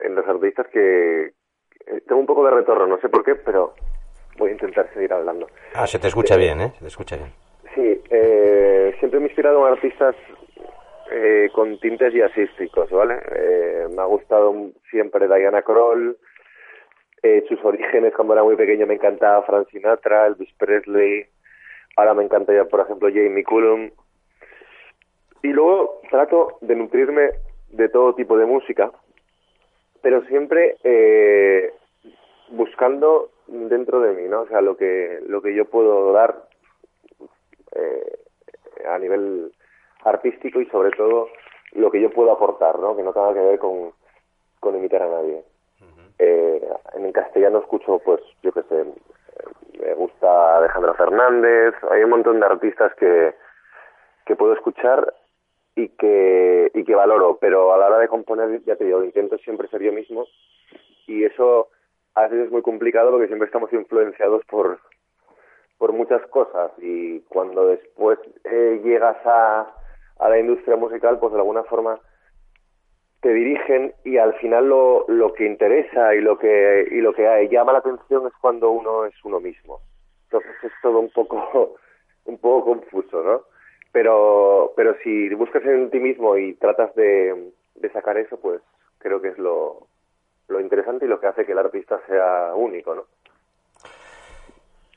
en, 0.00 0.14
los 0.14 0.26
artistas 0.26 0.66
que... 0.68 1.32
Tengo 2.06 2.20
un 2.20 2.26
poco 2.26 2.44
de 2.44 2.50
retorno, 2.50 2.86
no 2.86 2.98
sé 3.00 3.08
por 3.08 3.24
qué, 3.24 3.36
pero 3.36 3.74
voy 4.38 4.50
a 4.50 4.52
intentar 4.52 4.92
seguir 4.92 5.12
hablando. 5.12 5.46
Ah, 5.74 5.86
se 5.86 5.98
te 5.98 6.08
escucha 6.08 6.34
eh, 6.34 6.38
bien, 6.38 6.60
¿eh? 6.60 6.72
Se 6.74 6.80
te 6.80 6.86
escucha 6.88 7.16
bien. 7.16 7.30
Sí, 7.74 8.02
eh, 8.10 8.94
siempre 8.98 9.20
me 9.20 9.26
he 9.26 9.28
inspirado 9.28 9.66
en 9.66 9.72
artistas 9.72 10.16
eh, 11.10 11.50
con 11.52 11.78
tintes 11.78 12.12
jazzísticos, 12.12 12.90
¿vale? 12.90 13.20
Eh, 13.34 13.86
me 13.94 14.02
ha 14.02 14.06
gustado 14.06 14.52
siempre 14.90 15.28
Diana 15.28 15.62
Kroll, 15.62 16.16
eh, 17.22 17.44
sus 17.48 17.64
orígenes 17.64 18.12
cuando 18.14 18.34
era 18.34 18.42
muy 18.42 18.56
pequeño 18.56 18.86
me 18.86 18.94
encantaba 18.94 19.42
Frank 19.44 19.68
Sinatra, 19.70 20.26
Elvis 20.26 20.52
Presley, 20.58 21.26
ahora 21.96 22.14
me 22.14 22.24
encanta 22.24 22.52
ya, 22.52 22.64
por 22.64 22.80
ejemplo, 22.80 23.08
Jamie 23.08 23.44
Cullum. 23.44 23.90
Y 25.46 25.52
luego 25.52 26.00
trato 26.10 26.58
de 26.60 26.74
nutrirme 26.74 27.30
de 27.68 27.88
todo 27.88 28.16
tipo 28.16 28.36
de 28.36 28.46
música, 28.46 28.90
pero 30.02 30.22
siempre 30.22 30.76
eh, 30.82 31.72
buscando 32.48 33.30
dentro 33.46 34.00
de 34.00 34.12
mí, 34.12 34.28
¿no? 34.28 34.40
O 34.40 34.48
sea, 34.48 34.60
lo 34.60 34.76
que, 34.76 35.20
lo 35.28 35.40
que 35.40 35.54
yo 35.54 35.66
puedo 35.66 36.12
dar 36.12 36.34
eh, 37.76 38.18
a 38.88 38.98
nivel 38.98 39.52
artístico 40.02 40.60
y 40.60 40.66
sobre 40.66 40.90
todo 40.90 41.28
lo 41.74 41.92
que 41.92 42.00
yo 42.00 42.10
puedo 42.10 42.32
aportar, 42.32 42.80
¿no? 42.80 42.96
Que 42.96 43.04
no 43.04 43.12
tenga 43.12 43.32
que 43.32 43.40
ver 43.40 43.60
con, 43.60 43.92
con 44.58 44.74
imitar 44.74 45.02
a 45.02 45.08
nadie. 45.08 45.44
eh, 46.18 46.68
en 46.94 47.12
castellano 47.12 47.60
escucho, 47.60 48.00
pues, 48.00 48.20
yo 48.42 48.50
qué 48.50 48.64
sé, 48.64 48.84
me 49.78 49.94
gusta 49.94 50.56
Alejandro 50.56 50.92
Fernández, 50.94 51.72
hay 51.88 52.02
un 52.02 52.10
montón 52.10 52.40
de 52.40 52.46
artistas 52.46 52.92
que, 52.96 53.32
que 54.24 54.34
puedo 54.34 54.52
escuchar 54.52 55.14
y 55.76 55.90
que, 55.90 56.70
y 56.74 56.84
que 56.84 56.94
valoro, 56.94 57.36
pero 57.38 57.72
a 57.72 57.78
la 57.78 57.86
hora 57.86 57.98
de 57.98 58.08
componer, 58.08 58.62
ya 58.64 58.76
te 58.76 58.84
digo, 58.84 59.04
intento 59.04 59.36
siempre 59.38 59.68
ser 59.68 59.82
yo 59.82 59.92
mismo 59.92 60.26
y 61.06 61.24
eso 61.24 61.68
a 62.14 62.22
veces 62.22 62.46
es 62.46 62.50
muy 62.50 62.62
complicado 62.62 63.10
porque 63.10 63.26
siempre 63.26 63.46
estamos 63.46 63.70
influenciados 63.74 64.42
por, 64.46 64.80
por 65.76 65.92
muchas 65.92 66.26
cosas 66.28 66.72
y 66.78 67.20
cuando 67.28 67.66
después 67.66 68.18
eh, 68.44 68.80
llegas 68.82 69.18
a, 69.26 69.70
a 70.18 70.28
la 70.30 70.38
industria 70.38 70.76
musical, 70.76 71.18
pues 71.18 71.34
de 71.34 71.38
alguna 71.38 71.62
forma 71.64 72.00
te 73.20 73.32
dirigen 73.32 73.92
y 74.04 74.16
al 74.16 74.34
final 74.34 74.68
lo, 74.68 75.04
lo 75.08 75.34
que 75.34 75.44
interesa 75.44 76.14
y 76.14 76.20
lo 76.20 76.38
que 76.38 76.86
y 76.90 77.00
lo 77.00 77.12
que 77.12 77.48
llama 77.50 77.72
la 77.72 77.78
atención 77.78 78.26
es 78.26 78.32
cuando 78.40 78.70
uno 78.70 79.04
es 79.04 79.14
uno 79.24 79.40
mismo. 79.40 79.80
Entonces 80.24 80.52
es 80.62 80.72
todo 80.80 81.00
un 81.00 81.10
poco 81.10 81.76
un 82.24 82.38
poco 82.38 82.70
confuso, 82.72 83.22
¿no? 83.22 83.55
Pero 83.92 84.72
pero 84.76 84.96
si 85.02 85.32
buscas 85.34 85.64
en 85.64 85.90
ti 85.90 85.98
mismo 85.98 86.36
y 86.36 86.54
tratas 86.54 86.94
de, 86.94 87.52
de 87.74 87.92
sacar 87.92 88.18
eso, 88.18 88.38
pues 88.38 88.60
creo 88.98 89.20
que 89.20 89.28
es 89.28 89.38
lo, 89.38 89.86
lo 90.48 90.60
interesante 90.60 91.06
y 91.06 91.08
lo 91.08 91.20
que 91.20 91.26
hace 91.26 91.46
que 91.46 91.52
el 91.52 91.58
artista 91.58 92.00
sea 92.06 92.54
único, 92.54 92.94
¿no? 92.94 93.04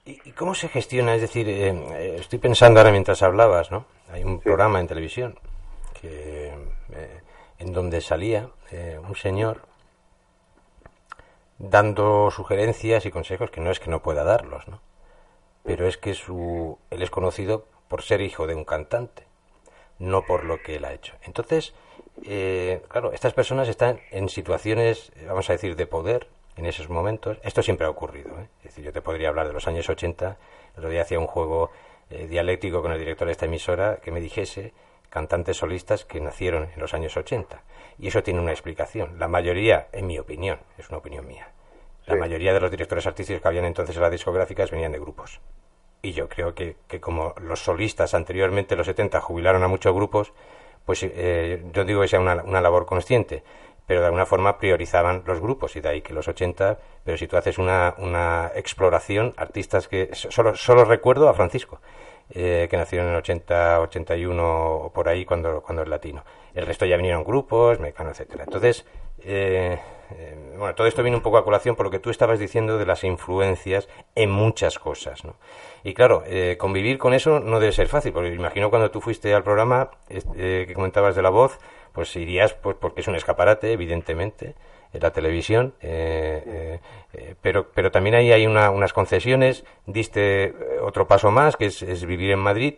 ¿Y 0.06 0.32
cómo 0.32 0.56
se 0.56 0.70
gestiona? 0.70 1.14
Es 1.14 1.22
decir, 1.22 1.48
eh, 1.48 1.70
eh, 1.70 2.16
estoy 2.20 2.40
pensando 2.40 2.80
ahora 2.80 2.92
mientras 2.92 3.22
hablabas, 3.22 3.70
¿no? 3.70 3.86
Hay 4.12 4.24
un 4.24 4.40
programa 4.40 4.80
en 4.80 4.88
televisión 4.88 5.38
que, 6.02 6.48
eh, 6.48 7.22
en 7.60 7.74
donde 7.74 8.02
salía 8.02 8.50
un 9.08 9.16
señor 9.16 9.62
dando 11.58 12.32
sugerencias 12.32 13.06
y 13.06 13.12
consejos 13.12 13.52
que 13.52 13.62
no 13.62 13.70
es 13.70 13.80
que 13.80 13.90
no 13.90 14.02
pueda 14.02 14.24
darlos, 14.24 14.68
¿no? 14.68 14.80
Pero 15.64 15.88
es 15.88 15.98
que 15.98 16.14
su, 16.14 16.78
él 16.90 17.02
es 17.04 17.12
conocido 17.12 17.66
por 17.90 18.02
ser 18.02 18.22
hijo 18.22 18.48
de 18.48 18.56
un 18.56 18.64
cantante, 18.64 19.24
no 19.98 20.24
por 20.26 20.46
lo 20.46 20.62
que 20.62 20.78
él 20.78 20.86
ha 20.86 20.94
hecho. 20.94 21.16
Entonces, 21.24 21.74
claro, 22.88 23.12
estas 23.12 23.34
personas 23.34 23.68
están 23.68 24.00
en 24.12 24.30
situaciones, 24.30 25.12
vamos 25.28 25.50
a 25.50 25.54
decir, 25.54 25.76
de 25.76 25.88
poder, 25.88 26.28
en 26.60 26.66
esos 26.66 26.90
momentos. 26.90 27.38
Esto 27.44 27.64
siempre 27.64 27.88
ha 27.88 27.90
ocurrido. 27.90 28.30
¿eh? 28.40 28.48
Es 28.60 28.64
decir, 28.66 28.84
yo 28.84 28.92
te 28.92 29.02
podría 29.02 29.30
hablar 29.30 29.48
de 29.48 29.54
los 29.54 29.68
años 29.68 29.90
80. 29.90 30.28
El 30.28 30.78
otro 30.78 30.90
día 30.90 31.02
hacía 31.02 31.18
un 31.18 31.28
juego 31.28 31.72
eh, 32.10 32.28
dialéctico 32.28 32.82
con 32.82 32.92
el 32.92 33.00
director 33.00 33.28
de 33.28 33.32
esta 33.32 33.46
emisora 33.46 33.98
que 34.04 34.12
me 34.12 34.20
dijese 34.20 34.74
cantantes 35.10 35.58
solistas 35.58 36.06
que 36.06 36.20
nacieron 36.20 36.70
en 36.74 36.80
los 36.80 36.94
años 36.94 37.18
80. 37.18 37.64
Y 37.98 38.10
eso 38.10 38.22
tiene 38.22 38.42
una 38.42 38.52
explicación. 38.52 39.18
La 39.18 39.28
mayoría, 39.28 39.88
en 39.92 40.06
mi 40.06 40.20
opinión, 40.20 40.60
es 40.78 40.90
una 40.90 41.00
opinión 41.00 41.26
mía, 41.26 41.50
la 42.06 42.16
mayoría 42.16 42.54
de 42.54 42.60
los 42.60 42.72
directores 42.72 43.06
artísticos 43.08 43.42
que 43.42 43.48
habían 43.48 43.66
entonces 43.66 43.96
en 43.96 44.02
las 44.02 44.12
discográficas 44.12 44.72
venían 44.72 44.92
de 44.92 45.00
grupos. 45.00 45.40
Y 46.02 46.14
yo 46.14 46.30
creo 46.30 46.54
que, 46.56 46.78
que 46.88 47.00
como 47.00 47.34
los 47.42 47.60
solistas 47.60 48.14
anteriormente, 48.14 48.76
los 48.76 48.86
70, 48.86 49.20
jubilaron 49.22 49.64
a 49.64 49.68
muchos 49.68 49.94
grupos, 49.94 50.34
pues 50.86 51.04
eh, 51.04 51.64
yo 51.74 51.84
digo 51.86 52.02
que 52.02 52.08
sea 52.08 52.20
una, 52.20 52.36
una 52.44 52.62
labor 52.62 52.86
consciente 52.86 53.44
pero 53.90 54.02
de 54.02 54.06
alguna 54.06 54.28
forma 54.28 54.60
priorizaban 54.60 55.24
los 55.26 55.40
grupos 55.40 55.76
y 55.76 55.82
de 55.82 55.90
ahí 55.90 56.02
que 56.04 56.14
los 56.14 56.28
80, 56.28 56.78
pero 57.04 57.18
si 57.18 57.26
tú 57.26 57.38
haces 57.38 57.58
una, 57.58 57.96
una 57.98 58.52
exploración, 58.54 59.34
artistas 59.36 59.88
que 59.88 60.12
solo, 60.14 60.56
solo 60.56 60.86
recuerdo 60.86 61.28
a 61.28 61.34
Francisco, 61.34 61.82
eh, 62.30 62.68
que 62.70 62.78
nació 62.78 63.02
en 63.02 63.08
el 63.08 63.16
80, 63.16 63.82
81 63.82 64.44
o 64.44 64.94
por 64.94 65.10
ahí 65.10 65.26
cuando, 65.26 65.64
cuando 65.64 65.82
es 65.82 65.90
latino. 65.90 66.24
El 66.54 66.68
resto 66.68 66.86
ya 66.86 66.98
vinieron 66.98 67.24
grupos, 67.24 67.80
Mecano, 67.80 68.12
etcétera. 68.12 68.44
Entonces, 68.44 68.86
eh, 69.24 69.80
eh, 70.12 70.56
bueno, 70.56 70.76
todo 70.76 70.86
esto 70.86 71.02
viene 71.02 71.18
un 71.18 71.24
poco 71.24 71.40
a 71.40 71.44
colación 71.44 71.76
por 71.76 71.88
lo 71.88 71.92
que 71.92 71.98
tú 71.98 72.12
estabas 72.12 72.38
diciendo 72.38 72.78
de 72.78 72.86
las 72.86 73.04
influencias 73.04 73.90
en 74.14 74.30
muchas 74.30 74.78
cosas, 74.78 75.26
¿no? 75.26 75.36
Y 75.84 75.94
claro, 75.94 76.24
convivir 76.58 76.98
con 76.98 77.14
eso 77.14 77.40
no 77.40 77.60
debe 77.60 77.72
ser 77.72 77.88
fácil, 77.88 78.12
porque 78.12 78.34
imagino 78.34 78.70
cuando 78.70 78.92
tú 78.92 79.02
fuiste 79.02 79.34
al 79.34 79.44
programa 79.44 79.92
que 80.08 80.72
comentabas 80.74 81.16
de 81.16 81.22
la 81.22 81.30
voz, 81.30 81.60
pues 81.94 82.16
irías 82.16 82.54
pues 82.54 82.76
porque 82.80 83.02
es 83.02 83.08
un 83.08 83.16
escaparate, 83.16 83.72
evidentemente, 83.72 84.56
en 84.94 85.02
la 85.02 85.12
televisión, 85.12 85.74
eh, 85.82 86.44
eh, 86.46 86.80
eh, 87.14 87.36
pero, 87.42 87.68
pero 87.74 87.92
también 87.92 88.16
ahí 88.16 88.32
hay 88.32 88.48
unas 88.48 88.94
concesiones, 88.94 89.64
diste 89.86 90.54
otro 90.82 91.08
paso 91.08 91.32
más, 91.32 91.58
que 91.58 91.66
es, 91.68 92.06
vivir 92.06 92.32
en 92.32 92.40
Madrid. 92.40 92.76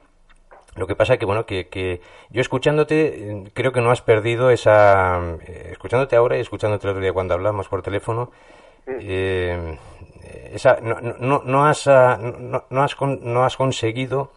Lo 0.76 0.88
que 0.88 0.96
pasa 0.96 1.18
que, 1.18 1.26
bueno, 1.26 1.46
que, 1.46 1.68
que 1.68 2.02
yo 2.30 2.42
escuchándote, 2.42 3.52
creo 3.54 3.74
que 3.74 3.82
no 3.82 3.92
has 3.92 4.02
perdido 4.02 4.52
esa... 4.52 5.22
escuchándote 5.70 6.16
ahora 6.16 6.38
y 6.38 6.42
escuchándote 6.42 6.88
el 6.88 6.92
otro 6.92 7.02
día 7.02 7.12
cuando 7.12 7.34
hablamos 7.34 7.68
por 7.68 7.82
teléfono, 7.82 8.32
esa, 10.54 10.80
no, 10.82 11.00
no, 11.02 11.42
no, 11.44 11.66
has, 11.66 11.88
no, 11.88 12.66
no, 12.70 12.84
has, 12.84 13.02
no 13.02 13.44
has 13.44 13.58
conseguido 13.58 14.32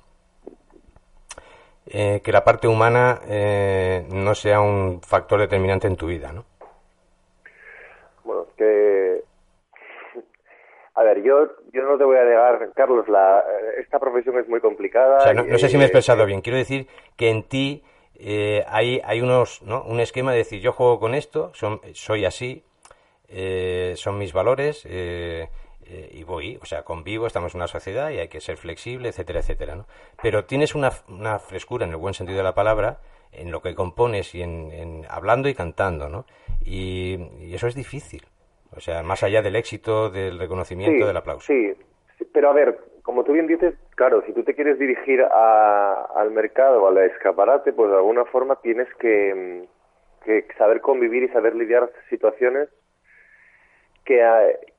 eh, 1.87 2.23
que 2.25 2.33
la 2.33 2.43
parte 2.43 2.67
humana 2.67 3.21
eh, 3.29 4.07
no 4.11 4.35
sea 4.35 4.61
un 4.61 5.03
factor 5.03 5.39
determinante 5.39 5.87
en 5.87 5.97
tu 5.97 6.07
vida, 6.07 6.33
¿no? 6.33 6.45
Bueno, 8.25 8.47
es 8.49 8.55
que... 8.57 9.23
A 10.95 11.03
ver, 11.03 11.23
yo, 11.23 11.47
yo 11.73 11.83
no 11.83 11.99
te 11.99 12.05
voy 12.05 12.17
a 12.17 12.25
negar, 12.25 12.71
Carlos, 12.75 13.07
la, 13.09 13.45
esta 13.79 13.99
profesión 13.99 14.39
es 14.39 14.49
muy 14.49 14.61
complicada. 14.61 15.35
no, 15.35 15.59
sé 15.59 15.69
si 15.69 15.77
me 15.77 15.83
he 15.83 15.87
expresado 15.87 16.25
bien. 16.25 16.41
Quiero 16.41 16.57
decir 16.57 16.87
que 17.17 17.29
en 17.29 17.43
ti 17.43 17.83
eh, 18.19 18.65
hay, 18.67 19.03
hay 19.05 19.21
unos, 19.21 19.61
¿no? 19.63 19.83
un 19.83 20.01
esquema 20.01 20.33
de 20.33 20.39
decir, 20.39 20.61
yo 20.61 20.73
juego 20.73 20.99
con 20.99 21.15
esto, 21.15 21.51
son, 21.53 21.81
soy 21.93 22.25
así, 22.25 22.65
son 23.97 24.19
mis 24.19 24.33
valores, 24.33 24.87
eh, 25.87 26.09
y 26.13 26.25
voy, 26.25 26.59
o 26.63 26.67
sea, 26.67 26.83
convivo, 26.83 27.27
estamos 27.27 27.55
en 27.55 27.61
una 27.61 27.67
sociedad 27.69 28.11
y 28.11 28.19
hay 28.19 28.29
que 28.29 28.41
ser 28.41 28.57
flexible, 28.57 29.09
etcétera, 29.09 29.41
etcétera, 29.41 29.75
¿no? 29.77 29.87
Pero 30.23 30.45
tienes 30.45 30.75
una, 30.75 30.91
una 31.09 31.39
frescura, 31.39 31.85
en 31.85 31.91
el 31.91 31.97
buen 31.97 32.15
sentido 32.15 32.39
de 32.39 32.45
la 32.45 32.55
palabra, 32.55 32.99
en 33.33 33.51
lo 33.51 33.61
que 33.61 33.75
compones 33.75 34.35
y 34.35 34.43
en, 34.43 35.05
hablando 35.09 35.49
y 35.49 35.55
cantando, 35.55 36.09
¿no? 36.09 36.25
Y, 36.65 37.55
eso 37.55 37.67
es 37.67 37.75
difícil, 37.75 38.23
o 38.75 38.81
sea, 38.81 39.03
más 39.03 39.23
allá 39.23 39.43
del 39.43 39.57
éxito, 39.57 40.11
del 40.11 40.39
reconocimiento, 40.39 41.07
del 41.07 41.17
aplauso. 41.17 41.47
Sí, 41.47 41.73
pero 42.33 42.51
a 42.51 42.53
ver, 42.53 42.79
como 43.03 43.23
tú 43.25 43.33
bien 43.33 43.47
dices, 43.47 43.75
claro, 43.95 44.23
si 44.27 44.33
tú 44.33 44.43
te 44.43 44.55
quieres 44.55 44.79
dirigir 44.79 45.23
al 45.23 46.31
mercado 46.31 46.87
al 46.89 46.99
escaparate, 46.99 47.73
pues 47.73 47.91
de 47.91 47.97
alguna 47.97 48.25
forma 48.25 48.57
tienes 48.57 48.89
que, 48.99 49.67
que 50.25 50.47
saber 50.57 50.81
convivir 50.81 51.25
y 51.25 51.29
saber 51.29 51.55
lidiar 51.55 51.91
situaciones 52.09 52.69
que, 54.05 54.23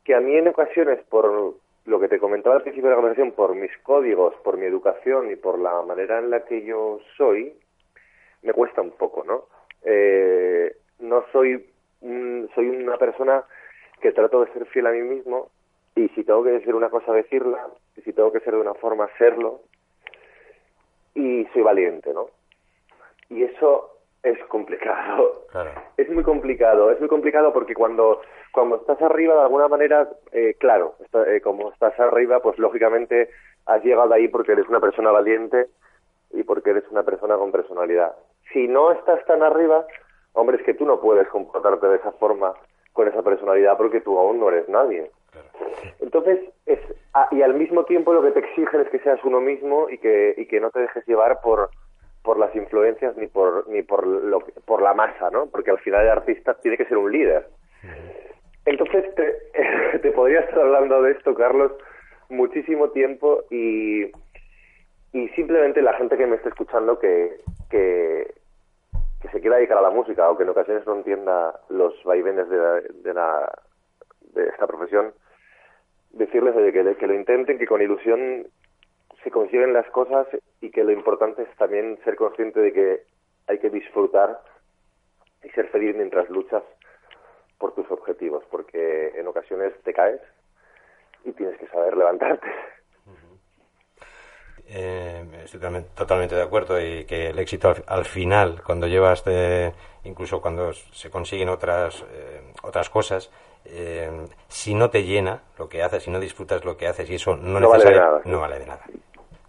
que 0.05 0.15
a 0.15 0.21
mí 0.21 0.35
en 0.35 0.47
ocasiones, 0.47 1.03
por 1.09 1.55
lo 1.85 1.99
que 1.99 2.07
te 2.07 2.19
comentaba 2.19 2.55
al 2.55 2.61
principio 2.61 2.89
de 2.89 2.95
la 2.95 3.01
conversación, 3.01 3.31
por 3.33 3.55
mis 3.55 3.75
códigos, 3.79 4.35
por 4.43 4.57
mi 4.57 4.65
educación 4.65 5.31
y 5.31 5.35
por 5.35 5.59
la 5.59 5.81
manera 5.81 6.19
en 6.19 6.29
la 6.29 6.45
que 6.45 6.63
yo 6.63 6.99
soy, 7.17 7.53
me 8.43 8.53
cuesta 8.53 8.81
un 8.81 8.91
poco, 8.91 9.23
¿no? 9.25 9.45
Eh, 9.83 10.75
no 10.99 11.25
soy 11.31 11.65
soy 12.53 12.69
una 12.69 12.97
persona 12.97 13.43
que 13.99 14.11
trato 14.11 14.45
de 14.45 14.53
ser 14.53 14.65
fiel 14.67 14.85
a 14.85 14.91
mí 14.91 15.01
mismo 15.01 15.49
y 15.95 16.07
si 16.09 16.23
tengo 16.23 16.43
que 16.43 16.51
decir 16.51 16.75
una 16.75 16.89
cosa 16.89 17.11
decirla 17.13 17.67
y 17.95 18.01
si 18.01 18.13
tengo 18.13 18.31
que 18.31 18.41
ser 18.41 18.53
de 18.53 18.61
una 18.61 18.75
forma 18.75 19.09
serlo 19.17 19.61
y 21.15 21.45
soy 21.53 21.63
valiente, 21.63 22.13
¿no? 22.13 22.27
Y 23.29 23.43
eso 23.43 23.94
es 24.25 24.43
complicado. 24.45 25.45
Es 25.97 26.09
muy 26.09 26.23
complicado, 26.23 26.91
es 26.91 26.99
muy 26.99 27.07
complicado 27.07 27.53
porque 27.53 27.75
cuando, 27.75 28.21
cuando 28.51 28.77
estás 28.77 29.01
arriba, 29.01 29.35
de 29.35 29.41
alguna 29.41 29.67
manera, 29.67 30.09
eh, 30.31 30.55
claro, 30.59 30.95
eh, 31.27 31.39
como 31.41 31.71
estás 31.71 31.97
arriba, 31.99 32.41
pues 32.41 32.57
lógicamente 32.57 33.29
has 33.67 33.83
llegado 33.83 34.13
ahí 34.13 34.27
porque 34.27 34.53
eres 34.53 34.67
una 34.67 34.79
persona 34.79 35.11
valiente 35.11 35.67
y 36.31 36.43
porque 36.43 36.71
eres 36.71 36.83
una 36.89 37.03
persona 37.03 37.37
con 37.37 37.51
personalidad. 37.51 38.13
Si 38.51 38.67
no 38.67 38.91
estás 38.91 39.23
tan 39.25 39.43
arriba, 39.43 39.85
hombre, 40.33 40.57
es 40.57 40.63
que 40.63 40.73
tú 40.73 40.85
no 40.85 40.99
puedes 40.99 41.27
comportarte 41.29 41.87
de 41.87 41.97
esa 41.97 42.11
forma 42.13 42.53
con 42.93 43.07
esa 43.07 43.21
personalidad 43.21 43.77
porque 43.77 44.01
tú 44.01 44.17
aún 44.17 44.39
no 44.39 44.49
eres 44.49 44.67
nadie. 44.69 45.11
Entonces, 45.99 46.39
es, 46.65 46.79
ah, 47.13 47.27
y 47.31 47.41
al 47.41 47.53
mismo 47.53 47.83
tiempo 47.85 48.13
lo 48.13 48.23
que 48.23 48.31
te 48.31 48.39
exigen 48.39 48.81
es 48.81 48.89
que 48.89 48.99
seas 48.99 49.23
uno 49.23 49.39
mismo 49.39 49.89
y 49.89 49.97
que, 49.99 50.33
y 50.35 50.47
que 50.47 50.59
no 50.59 50.71
te 50.71 50.79
dejes 50.79 51.05
llevar 51.05 51.41
por, 51.41 51.69
por 52.25 52.39
las 52.39 52.53
influencias 52.55 53.15
ni 53.15 53.27
por, 53.27 53.69
ni 53.69 53.83
por, 53.83 54.05
lo, 54.05 54.39
por 54.65 54.81
la 54.81 54.93
masa, 54.93 55.29
¿no? 55.29 55.45
Porque 55.45 55.71
al 55.71 55.79
final 55.79 56.01
el 56.01 56.09
artista 56.09 56.55
tiene 56.55 56.75
que 56.75 56.85
ser 56.85 56.97
un 56.97 57.11
líder. 57.11 57.47
Entonces, 58.65 59.13
te, 59.15 59.99
te 59.99 60.11
podría 60.11 60.41
estar 60.41 60.59
hablando 60.59 61.03
de 61.03 61.11
esto, 61.11 61.35
Carlos, 61.35 61.71
muchísimo 62.29 62.89
tiempo 62.89 63.43
y, 63.51 64.05
y 65.13 65.29
simplemente 65.35 65.83
la 65.83 65.93
gente 65.93 66.17
que 66.17 66.25
me 66.25 66.37
esté 66.37 66.49
escuchando 66.49 66.97
que, 66.97 67.37
que, 67.69 68.33
que 69.21 69.29
se 69.29 69.39
quiera 69.39 69.57
dedicar 69.57 69.77
a 69.77 69.83
la 69.83 69.91
música 69.91 70.27
o 70.29 70.35
que 70.35 70.43
en 70.43 70.49
ocasiones 70.49 70.85
no 70.87 70.95
entienda 70.95 71.59
los 71.69 71.93
vaivenes 72.03 72.49
de, 72.49 72.57
de, 73.03 73.13
la, 73.13 73.51
de 74.33 74.47
esta 74.47 74.65
profesión, 74.65 75.13
decirles 76.09 76.55
que, 76.55 76.95
que 76.95 77.07
lo 77.07 77.13
intenten, 77.13 77.59
que 77.59 77.67
con 77.67 77.83
ilusión 77.83 78.47
se 79.25 79.31
consiguen 79.31 79.73
las 79.73 79.89
cosas 79.89 80.27
y 80.61 80.69
que 80.69 80.83
lo 80.83 80.91
importante 80.91 81.41
es 81.41 81.57
también 81.57 81.97
ser 82.03 82.15
consciente 82.15 82.59
de 82.59 82.71
que 82.71 83.03
hay 83.47 83.57
que 83.57 83.71
disfrutar 83.71 84.39
y 85.43 85.49
ser 85.49 85.67
feliz 85.69 85.95
mientras 85.95 86.29
luchas 86.29 86.61
por 87.57 87.73
tus 87.73 87.89
objetivos, 87.89 88.43
porque 88.51 89.13
en 89.15 89.27
ocasiones 89.27 89.73
te 89.83 89.93
caes 89.93 90.21
y 91.23 91.31
tienes 91.31 91.57
que 91.57 91.67
saber 91.67 91.97
levantarte. 91.97 92.47
Eh, 94.67 95.23
estoy 95.43 95.59
totalmente 95.95 96.35
de 96.35 96.41
acuerdo 96.41 96.79
y 96.79 97.05
que 97.05 97.29
el 97.29 97.39
éxito 97.39 97.73
al, 97.85 98.05
final, 98.05 98.61
cuando 98.63 98.87
llevas, 98.87 99.23
de, 99.23 99.73
incluso 100.03 100.41
cuando 100.41 100.73
se 100.73 101.09
consiguen 101.09 101.49
otras, 101.49 102.03
eh, 102.11 102.41
otras 102.63 102.89
cosas, 102.89 103.31
eh, 103.65 104.27
si 104.47 104.73
no 104.73 104.89
te 104.89 105.03
llena 105.03 105.41
lo 105.57 105.69
que 105.69 105.83
haces, 105.83 106.03
si 106.03 106.11
no 106.11 106.19
disfrutas 106.19 106.65
lo 106.65 106.77
que 106.77 106.87
haces 106.87 107.09
y 107.09 107.15
eso 107.15 107.35
no, 107.35 107.69
vale 107.69 107.85
de 107.85 107.95
nada. 107.95 108.21
no 108.25 108.39
vale 108.39 108.59
de 108.59 108.65
nada. 108.65 108.85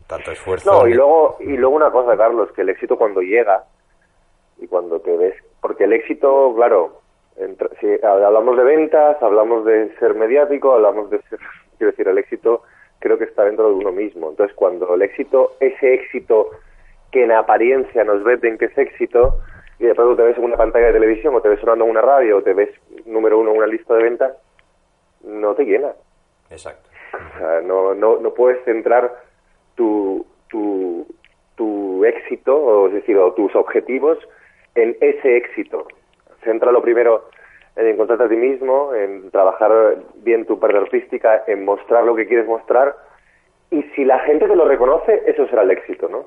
Tanto 0.06 0.30
esfuerzo. 0.30 0.70
No, 0.70 0.86
y 0.86 0.94
luego, 0.94 1.36
y 1.40 1.56
luego 1.56 1.74
una 1.74 1.90
cosa, 1.90 2.16
Carlos, 2.16 2.52
que 2.52 2.62
el 2.62 2.68
éxito 2.68 2.96
cuando 2.96 3.20
llega 3.20 3.64
y 4.58 4.66
cuando 4.68 5.00
te 5.00 5.16
ves, 5.16 5.34
porque 5.60 5.84
el 5.84 5.92
éxito, 5.92 6.54
claro, 6.54 7.00
si 7.80 8.04
hablamos 8.04 8.56
de 8.56 8.64
ventas, 8.64 9.20
hablamos 9.22 9.64
de 9.64 9.94
ser 9.98 10.14
mediático, 10.14 10.74
hablamos 10.74 11.10
de 11.10 11.20
ser, 11.22 11.38
quiero 11.78 11.90
decir, 11.90 12.08
el 12.08 12.18
éxito 12.18 12.62
creo 12.98 13.18
que 13.18 13.24
está 13.24 13.44
dentro 13.44 13.68
de 13.68 13.74
uno 13.74 13.92
mismo. 13.92 14.30
Entonces, 14.30 14.54
cuando 14.56 14.94
el 14.94 15.02
éxito, 15.02 15.52
ese 15.60 15.94
éxito 15.94 16.50
que 17.10 17.24
en 17.24 17.32
apariencia 17.32 18.04
nos 18.04 18.22
venden 18.24 18.58
que 18.58 18.66
es 18.66 18.78
éxito, 18.78 19.40
y 19.78 19.84
después 19.84 20.16
te 20.16 20.22
ves 20.22 20.38
en 20.38 20.44
una 20.44 20.56
pantalla 20.56 20.86
de 20.86 20.94
televisión 20.94 21.34
o 21.34 21.40
te 21.40 21.48
ves 21.48 21.60
sonando 21.60 21.84
en 21.84 21.90
una 21.90 22.00
radio 22.00 22.38
o 22.38 22.42
te 22.42 22.54
ves 22.54 22.70
número 23.04 23.38
uno 23.38 23.50
en 23.50 23.58
una 23.58 23.66
lista 23.66 23.94
de 23.94 24.02
ventas, 24.02 24.36
no 25.22 25.54
te 25.54 25.64
llena. 25.64 25.92
Exacto. 26.50 26.88
O 27.12 27.38
sea, 27.38 27.60
no, 27.60 27.94
no, 27.94 28.18
no 28.18 28.32
puedes 28.32 28.64
centrar 28.64 29.25
tu, 29.76 30.26
tu, 30.48 31.06
tu 31.54 32.04
éxito, 32.04 32.56
o 32.56 32.88
es 32.88 32.94
decir, 32.94 33.16
o 33.16 33.32
tus 33.32 33.54
objetivos 33.54 34.18
en 34.74 34.96
ese 35.00 35.36
éxito. 35.36 35.86
Céntralo 36.42 36.82
primero 36.82 37.28
en 37.76 37.88
encontrarte 37.88 38.24
a 38.24 38.28
ti 38.28 38.36
mismo, 38.36 38.94
en 38.94 39.30
trabajar 39.30 39.98
bien 40.16 40.46
tu 40.46 40.58
parte 40.58 40.78
artística, 40.78 41.44
en 41.46 41.64
mostrar 41.64 42.04
lo 42.04 42.14
que 42.14 42.26
quieres 42.26 42.46
mostrar. 42.46 42.96
Y 43.70 43.82
si 43.94 44.04
la 44.04 44.18
gente 44.20 44.46
te 44.46 44.56
lo 44.56 44.66
reconoce, 44.66 45.22
eso 45.26 45.46
será 45.48 45.62
el 45.62 45.70
éxito, 45.70 46.08
¿no? 46.08 46.26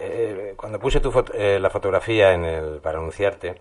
Eh, 0.00 0.54
cuando 0.56 0.78
puse 0.78 1.00
tu 1.00 1.10
eh, 1.34 1.58
la 1.60 1.70
fotografía 1.70 2.34
en 2.34 2.44
el, 2.44 2.80
para 2.80 2.98
anunciarte, 2.98 3.54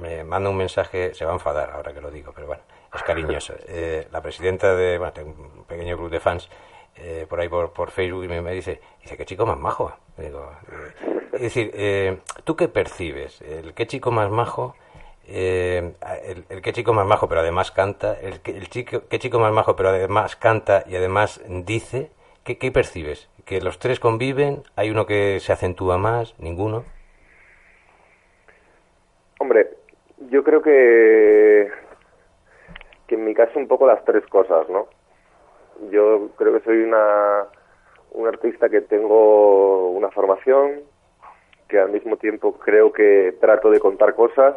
me 0.00 0.24
manda 0.24 0.50
un 0.50 0.56
mensaje, 0.56 1.14
se 1.14 1.24
va 1.24 1.32
a 1.32 1.34
enfadar 1.34 1.70
ahora 1.70 1.92
que 1.92 2.00
lo 2.00 2.10
digo, 2.10 2.32
pero 2.34 2.46
bueno, 2.46 2.62
es 2.94 3.02
cariñoso. 3.02 3.54
Eh, 3.68 4.06
la 4.10 4.20
presidenta 4.20 4.74
de, 4.74 4.98
bueno, 4.98 5.12
tengo 5.12 5.30
un 5.30 5.64
pequeño 5.64 5.96
grupo 5.96 6.10
de 6.10 6.20
fans 6.20 6.48
por 7.28 7.40
ahí 7.40 7.48
por, 7.48 7.72
por 7.72 7.90
Facebook 7.90 8.24
y 8.24 8.28
me, 8.28 8.52
dice, 8.52 8.80
dice, 9.02 9.16
qué 9.16 9.24
chico 9.24 9.46
más 9.46 9.58
majo. 9.58 9.92
Digo, 10.16 10.50
es 11.32 11.40
decir, 11.40 11.72
¿tú 12.44 12.56
qué 12.56 12.68
percibes? 12.68 13.40
¿El 13.42 13.74
qué 13.74 13.86
chico 13.86 14.10
más 14.10 14.30
majo? 14.30 14.74
el, 15.28 15.94
el, 16.48 16.62
qué 16.62 16.72
chico 16.72 16.92
más 16.94 17.06
majo 17.06 17.28
pero 17.28 17.42
además 17.42 17.70
canta, 17.70 18.18
el, 18.20 18.40
el 18.44 18.68
chico, 18.68 19.02
qué 19.10 19.18
chico 19.18 19.38
más 19.38 19.52
majo 19.52 19.76
pero 19.76 19.90
además 19.90 20.36
canta 20.36 20.84
y 20.86 20.96
además 20.96 21.42
dice, 21.48 22.10
¿qué, 22.44 22.58
qué 22.58 22.72
percibes? 22.72 23.28
¿Que 23.44 23.60
los 23.60 23.78
tres 23.78 24.00
conviven? 24.00 24.62
¿Hay 24.76 24.90
uno 24.90 25.06
que 25.06 25.40
se 25.40 25.52
acentúa 25.52 25.98
más? 25.98 26.34
¿Ninguno? 26.38 26.84
Hombre, 29.38 29.68
yo 30.30 30.42
creo 30.42 30.62
que, 30.62 31.68
que 33.06 33.14
en 33.14 33.24
mi 33.24 33.34
caso 33.34 33.58
un 33.58 33.68
poco 33.68 33.86
las 33.86 34.04
tres 34.04 34.26
cosas, 34.26 34.68
¿no? 34.68 34.88
Yo 35.90 36.30
creo 36.36 36.54
que 36.54 36.64
soy 36.64 36.82
una, 36.82 37.46
un 38.12 38.26
artista 38.26 38.68
que 38.68 38.80
tengo 38.80 39.90
una 39.90 40.10
formación, 40.10 40.80
que 41.68 41.78
al 41.78 41.90
mismo 41.90 42.16
tiempo 42.16 42.54
creo 42.54 42.92
que 42.92 43.36
trato 43.40 43.70
de 43.70 43.78
contar 43.78 44.14
cosas 44.14 44.56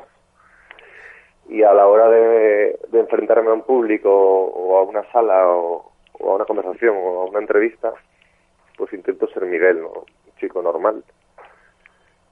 y 1.49 1.63
a 1.63 1.73
la 1.73 1.85
hora 1.87 2.09
de, 2.09 2.79
enfrentarme 2.93 3.49
a 3.49 3.53
un 3.53 3.63
público 3.63 4.09
o 4.09 4.77
a 4.77 4.83
una 4.83 5.03
sala 5.11 5.47
o, 5.47 5.91
a 6.19 6.35
una 6.35 6.45
conversación 6.45 6.95
o 6.97 7.21
a 7.21 7.25
una 7.25 7.39
entrevista, 7.39 7.93
pues 8.77 8.93
intento 8.93 9.27
ser 9.27 9.45
Miguel, 9.45 9.83
un 9.83 10.05
chico 10.39 10.61
normal. 10.61 11.03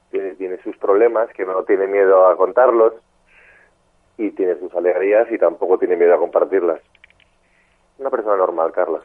Tiene, 0.09 0.31
tiene 0.35 0.57
sus 0.63 0.75
problemas, 0.77 1.29
que 1.33 1.45
no 1.45 1.63
tiene 1.63 1.85
miedo 1.85 2.27
a 2.27 2.37
contarlos 2.37 2.93
y 4.17 4.31
tiene 4.31 4.55
sus 4.55 4.73
alegrías 4.73 5.31
y 5.31 5.37
tampoco 5.37 5.77
tiene 5.77 5.95
miedo 5.95 6.15
a 6.15 6.19
compartirlas. 6.19 6.81
Una 7.99 8.09
persona 8.09 8.37
normal, 8.37 8.71
Carlos. 8.71 9.03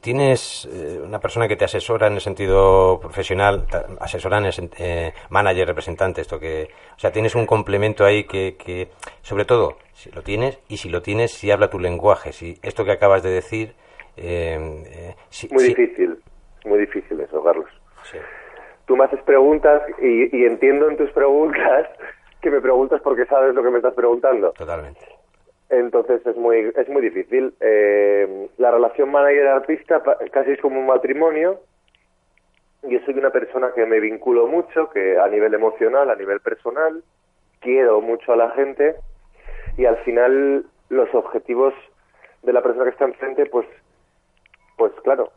¿Tienes 0.00 0.68
eh, 0.72 1.00
una 1.04 1.18
persona 1.18 1.48
que 1.48 1.56
te 1.56 1.64
asesora 1.64 2.06
en 2.06 2.14
el 2.14 2.20
sentido 2.20 3.00
profesional, 3.00 3.66
asesora 4.00 4.38
en 4.38 4.44
el 4.46 4.52
eh, 4.78 5.12
manager, 5.30 5.66
representante, 5.66 6.20
esto 6.20 6.38
que, 6.38 6.68
o 6.94 6.98
sea, 6.98 7.10
tienes 7.10 7.34
un 7.34 7.46
complemento 7.46 8.04
ahí 8.04 8.24
que, 8.24 8.56
que, 8.56 8.88
sobre 9.22 9.44
todo, 9.44 9.76
si 9.92 10.10
lo 10.12 10.22
tienes 10.22 10.60
y 10.68 10.76
si 10.76 10.88
lo 10.88 11.02
tienes, 11.02 11.32
si 11.32 11.50
habla 11.50 11.68
tu 11.68 11.80
lenguaje, 11.80 12.32
si 12.32 12.54
esto 12.62 12.84
que 12.84 12.92
acabas 12.92 13.24
de 13.24 13.30
decir, 13.30 13.74
eh, 14.16 15.14
muy 15.50 15.64
difícil, 15.64 16.16
muy 16.64 16.78
difícil 16.78 17.20
eso, 17.20 17.42
Carlos. 17.42 17.68
Tú 18.86 18.96
me 18.96 19.04
haces 19.04 19.20
preguntas 19.22 19.82
y, 20.00 20.34
y 20.34 20.44
entiendo 20.44 20.88
en 20.88 20.96
tus 20.96 21.10
preguntas 21.10 21.88
que 22.40 22.50
me 22.50 22.60
preguntas 22.60 23.00
porque 23.02 23.26
sabes 23.26 23.52
lo 23.52 23.64
que 23.64 23.70
me 23.70 23.78
estás 23.78 23.94
preguntando. 23.94 24.52
Totalmente. 24.52 25.15
Entonces 25.68 26.24
es 26.24 26.36
muy, 26.36 26.72
es 26.76 26.88
muy 26.88 27.02
difícil. 27.02 27.54
Eh, 27.60 28.48
la 28.58 28.70
relación 28.70 29.10
manager-artista 29.10 30.02
casi 30.30 30.52
es 30.52 30.60
como 30.60 30.78
un 30.78 30.86
matrimonio. 30.86 31.60
Yo 32.82 33.00
soy 33.04 33.14
una 33.14 33.30
persona 33.30 33.72
que 33.74 33.84
me 33.84 33.98
vinculo 33.98 34.46
mucho, 34.46 34.90
que 34.90 35.18
a 35.18 35.26
nivel 35.28 35.54
emocional, 35.54 36.08
a 36.08 36.14
nivel 36.14 36.40
personal, 36.40 37.02
quiero 37.60 38.00
mucho 38.00 38.32
a 38.32 38.36
la 38.36 38.50
gente 38.50 38.94
y 39.76 39.86
al 39.86 39.96
final 39.98 40.66
los 40.88 41.12
objetivos 41.14 41.74
de 42.42 42.52
la 42.52 42.62
persona 42.62 42.84
que 42.84 42.90
está 42.90 43.06
enfrente, 43.06 43.46
pues, 43.46 43.66
pues 44.76 44.92
claro, 45.02 45.32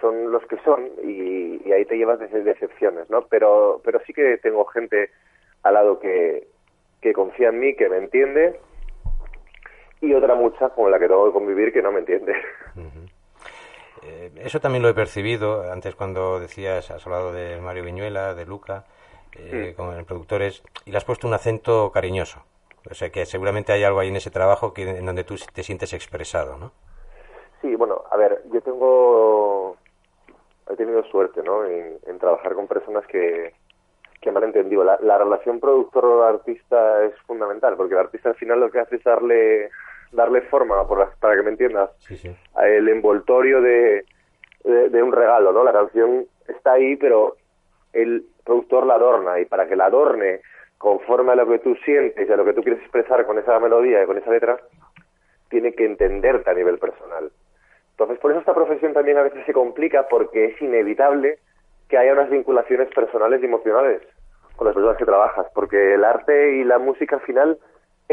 son 0.00 0.32
los 0.32 0.44
que 0.46 0.56
son 0.64 0.90
y, 1.04 1.70
ahí 1.72 1.84
te 1.84 1.96
llevas 1.96 2.18
de 2.18 2.26
decepciones, 2.42 3.08
¿no? 3.08 3.22
Pero, 3.28 3.80
pero 3.84 4.00
sí 4.04 4.12
que 4.12 4.38
tengo 4.38 4.64
gente 4.64 5.10
al 5.62 5.74
lado 5.74 6.00
que, 6.00 6.48
que 7.00 7.12
confía 7.12 7.50
en 7.50 7.60
mí, 7.60 7.76
que 7.76 7.88
me 7.88 7.98
entiende 7.98 8.58
y 10.02 10.12
otra 10.12 10.34
mucha 10.34 10.68
con 10.70 10.90
la 10.90 10.98
que 10.98 11.06
tengo 11.06 11.26
que 11.26 11.32
convivir 11.32 11.72
que 11.72 11.80
no 11.80 11.92
me 11.92 12.00
entiende. 12.00 12.34
Eh, 14.04 14.32
eso 14.36 14.58
también 14.58 14.82
lo 14.82 14.88
he 14.88 14.94
percibido 14.94 15.70
antes 15.70 15.94
cuando 15.94 16.40
decías, 16.40 16.90
has 16.90 17.06
hablado 17.06 17.32
de 17.32 17.60
Mario 17.60 17.84
Viñuela, 17.84 18.34
de 18.34 18.44
Luca, 18.44 18.84
eh, 19.38 19.74
como 19.76 19.92
productores, 20.04 20.64
y 20.84 20.90
le 20.90 20.96
has 20.96 21.04
puesto 21.04 21.28
un 21.28 21.34
acento 21.34 21.92
cariñoso. 21.92 22.42
O 22.90 22.94
sea 22.94 23.10
que 23.10 23.24
seguramente 23.26 23.72
hay 23.72 23.84
algo 23.84 24.00
ahí 24.00 24.08
en 24.08 24.16
ese 24.16 24.32
trabajo 24.32 24.74
que, 24.74 24.82
en 24.82 25.06
donde 25.06 25.22
tú 25.22 25.36
te 25.54 25.62
sientes 25.62 25.92
expresado, 25.92 26.58
¿no? 26.58 26.72
Sí, 27.60 27.76
bueno, 27.76 28.02
a 28.10 28.16
ver, 28.16 28.42
yo 28.52 28.60
tengo, 28.60 29.76
he 30.68 30.74
tenido 30.74 31.04
suerte, 31.04 31.44
¿no? 31.44 31.64
En, 31.64 31.92
trabajar 32.18 32.54
con 32.54 32.66
personas 32.68 33.04
que, 33.06 33.52
que 34.20 34.32
mal 34.32 34.42
entendido. 34.42 34.82
La, 34.82 34.98
la 35.00 35.18
relación 35.18 35.60
productor-artista 35.60 37.04
es 37.04 37.14
fundamental, 37.26 37.76
porque 37.76 37.94
el 37.94 38.00
artista 38.00 38.30
al 38.30 38.36
final 38.36 38.58
lo 38.58 38.70
que 38.70 38.80
hace 38.80 38.96
es 38.96 39.04
darle 39.04 39.70
darle 40.12 40.42
forma, 40.42 40.86
por 40.86 41.12
para 41.18 41.36
que 41.36 41.42
me 41.42 41.50
entiendas, 41.50 41.90
el 42.62 42.88
envoltorio 42.88 43.60
de, 43.60 44.04
de, 44.64 45.02
un 45.02 45.12
regalo, 45.12 45.52
¿no? 45.52 45.64
La 45.64 45.72
canción 45.72 46.26
está 46.46 46.72
ahí, 46.72 46.96
pero 46.96 47.36
el 47.92 48.24
productor 48.44 48.86
la 48.86 48.94
adorna, 48.94 49.40
y 49.40 49.46
para 49.46 49.66
que 49.66 49.76
la 49.76 49.86
adorne 49.86 50.40
conforme 50.78 51.32
a 51.32 51.36
lo 51.36 51.46
que 51.46 51.60
tú 51.60 51.76
sientes 51.84 52.28
y 52.28 52.32
a 52.32 52.36
lo 52.36 52.44
que 52.44 52.54
tú 52.54 52.62
quieres 52.62 52.82
expresar 52.82 53.24
con 53.24 53.38
esa 53.38 53.58
melodía 53.60 54.02
y 54.02 54.06
con 54.06 54.18
esa 54.18 54.30
letra, 54.30 54.58
tiene 55.48 55.72
que 55.74 55.84
entenderte 55.84 56.50
a 56.50 56.54
nivel 56.54 56.78
personal. 56.78 57.30
Entonces, 57.92 58.18
por 58.18 58.30
eso 58.30 58.40
esta 58.40 58.54
profesión 58.54 58.92
también 58.92 59.18
a 59.18 59.22
veces 59.22 59.44
se 59.46 59.52
complica 59.52 60.08
porque 60.08 60.46
es 60.46 60.60
inevitable 60.60 61.38
que 61.88 61.98
haya 61.98 62.14
unas 62.14 62.30
vinculaciones 62.30 62.88
personales 62.94 63.40
y 63.42 63.44
emocionales 63.44 64.02
con 64.56 64.66
las 64.66 64.74
personas 64.74 64.96
que 64.96 65.04
trabajas, 65.04 65.46
porque 65.54 65.94
el 65.94 66.04
arte 66.04 66.56
y 66.56 66.64
la 66.64 66.78
música 66.78 67.16
al 67.16 67.22
final 67.22 67.58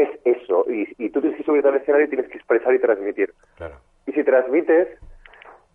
es 0.02 0.08
eso, 0.24 0.64
y, 0.68 1.08
tú 1.10 1.20
tienes 1.20 1.38
que 1.38 1.44
subir 1.44 1.66
al 1.66 1.76
escenario 1.76 2.06
y 2.06 2.10
tienes 2.10 2.28
que 2.28 2.38
expresar 2.38 2.74
y 2.74 2.78
transmitir. 2.78 3.32
Y 4.06 4.12
si 4.12 4.24
transmites, 4.24 4.88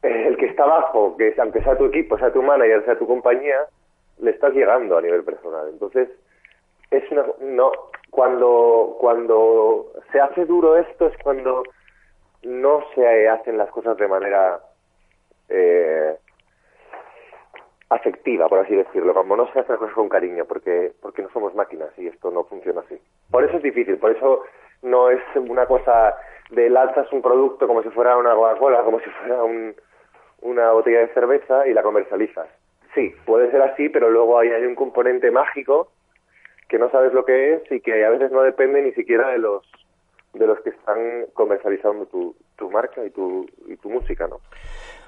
eh, 0.04 0.28
el 0.28 0.38
que 0.38 0.48
está 0.48 0.64
abajo, 0.64 1.16
que 1.18 1.34
aunque 1.38 1.64
sea 1.64 1.78
tu 1.78 1.86
equipo, 1.86 2.18
sea 2.18 2.32
tu 2.32 2.42
manager, 2.42 2.84
sea 2.86 2.98
tu 2.98 3.08
compañía, 3.08 3.60
le 4.20 4.32
estás 4.32 4.54
llegando 4.54 4.98
a 4.98 5.02
nivel 5.02 5.24
personal. 5.24 5.68
Entonces, 5.70 6.10
es 6.92 7.12
una, 7.12 7.26
no, 7.42 7.72
cuando, 8.10 8.98
cuando 9.00 9.92
se 10.12 10.20
hace 10.20 10.46
duro 10.46 10.78
esto 10.78 11.08
es 11.08 11.18
cuando 11.24 11.64
no 12.44 12.84
se 12.94 13.28
hacen 13.28 13.58
las 13.58 13.70
cosas 13.72 13.98
de 13.98 14.08
manera 14.08 14.60
eh, 15.50 16.16
afectiva, 17.90 18.48
por 18.50 18.60
así 18.60 18.76
decirlo, 18.76 19.14
como 19.14 19.36
no 19.36 19.46
se 19.52 19.60
hacen 19.60 19.74
las 19.74 19.80
cosas 19.80 19.96
con 19.96 20.10
cariño, 20.10 20.46
porque, 20.46 20.92
porque 21.02 21.22
no 21.22 21.30
somos 21.30 21.54
máquinas 21.54 21.90
y 21.98 22.08
esto 22.08 22.32
no 22.32 22.44
funciona 22.46 22.82
así. 22.82 22.98
Por 23.30 23.44
eso 23.44 23.58
es 23.58 23.64
difícil, 23.64 23.98
por 23.98 24.12
eso 24.12 24.44
no 24.82 25.10
es 25.10 25.22
una 25.36 25.66
cosa 25.66 26.16
de 26.50 26.70
lanzas 26.70 27.12
un 27.12 27.22
producto 27.22 27.68
como 27.68 27.84
si 27.84 27.90
fuera 27.90 28.18
una 28.18 28.34
Coca-Cola, 28.34 28.84
como 28.84 29.00
si 29.00 29.10
fuera 29.10 29.44
un, 29.44 29.76
una 30.42 30.72
botella 30.72 31.00
de 31.00 31.14
cerveza 31.14 31.68
y 31.68 31.74
la 31.74 31.84
comercializas. 31.84 32.48
Sí, 32.94 33.14
puede 33.26 33.52
ser 33.52 33.62
así, 33.62 33.90
pero 33.90 34.10
luego 34.10 34.40
hay, 34.40 34.50
hay 34.50 34.66
un 34.66 34.76
componente 34.76 35.30
mágico 35.32 35.90
que 36.68 36.80
no 36.80 36.90
sabes 36.90 37.14
lo 37.14 37.26
que 37.26 37.54
es 37.54 37.72
y 37.72 37.82
que 37.82 38.06
a 38.06 38.10
veces 38.10 38.32
no 38.32 38.42
depende 38.42 38.82
ni 38.82 38.94
siquiera 38.94 39.30
de 39.30 39.38
los 39.38 39.64
de 40.34 40.48
los 40.48 40.60
que 40.62 40.72
están 40.72 41.28
comercializando 41.34 42.08
tu, 42.08 42.36
tu 42.58 42.70
marca 42.70 43.06
y 43.06 43.10
tu, 43.10 43.46
y 43.68 43.78
tu 43.78 43.90
música, 43.90 44.28
¿no? 44.28 44.42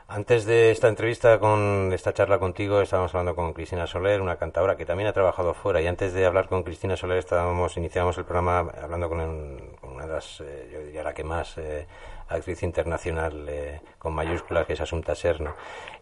Antes 0.10 0.46
de 0.46 0.72
esta 0.72 0.88
entrevista, 0.88 1.38
con 1.38 1.92
esta 1.92 2.14
charla 2.14 2.40
contigo, 2.40 2.80
estábamos 2.82 3.14
hablando 3.14 3.36
con 3.36 3.52
Cristina 3.52 3.86
Soler, 3.88 4.22
una 4.22 4.38
cantadora 4.38 4.78
que 4.78 4.86
también 4.86 5.10
ha 5.10 5.14
trabajado 5.14 5.54
fuera. 5.54 5.82
Y 5.82 5.88
antes 5.88 6.14
de 6.14 6.26
hablar 6.26 6.48
con 6.48 6.64
Cristina 6.64 6.96
Soler, 6.96 7.18
estábamos 7.18 7.76
iniciábamos 7.76 8.18
el 8.18 8.24
programa 8.24 8.72
hablando 8.82 9.10
con, 9.10 9.20
una 9.20 10.08
de 10.08 10.14
las, 10.14 10.40
eh, 10.40 10.70
yo 10.72 10.80
diría 10.80 11.04
la 11.04 11.14
que 11.14 11.26
más 11.26 11.58
eh, 11.58 11.88
actriz 12.30 12.64
internacional 12.64 13.50
eh, 13.50 13.82
con 14.00 14.14
mayúsculas, 14.14 14.66
que 14.66 14.74
es 14.74 14.82
Asunta 14.82 15.14
Serno, 15.14 15.56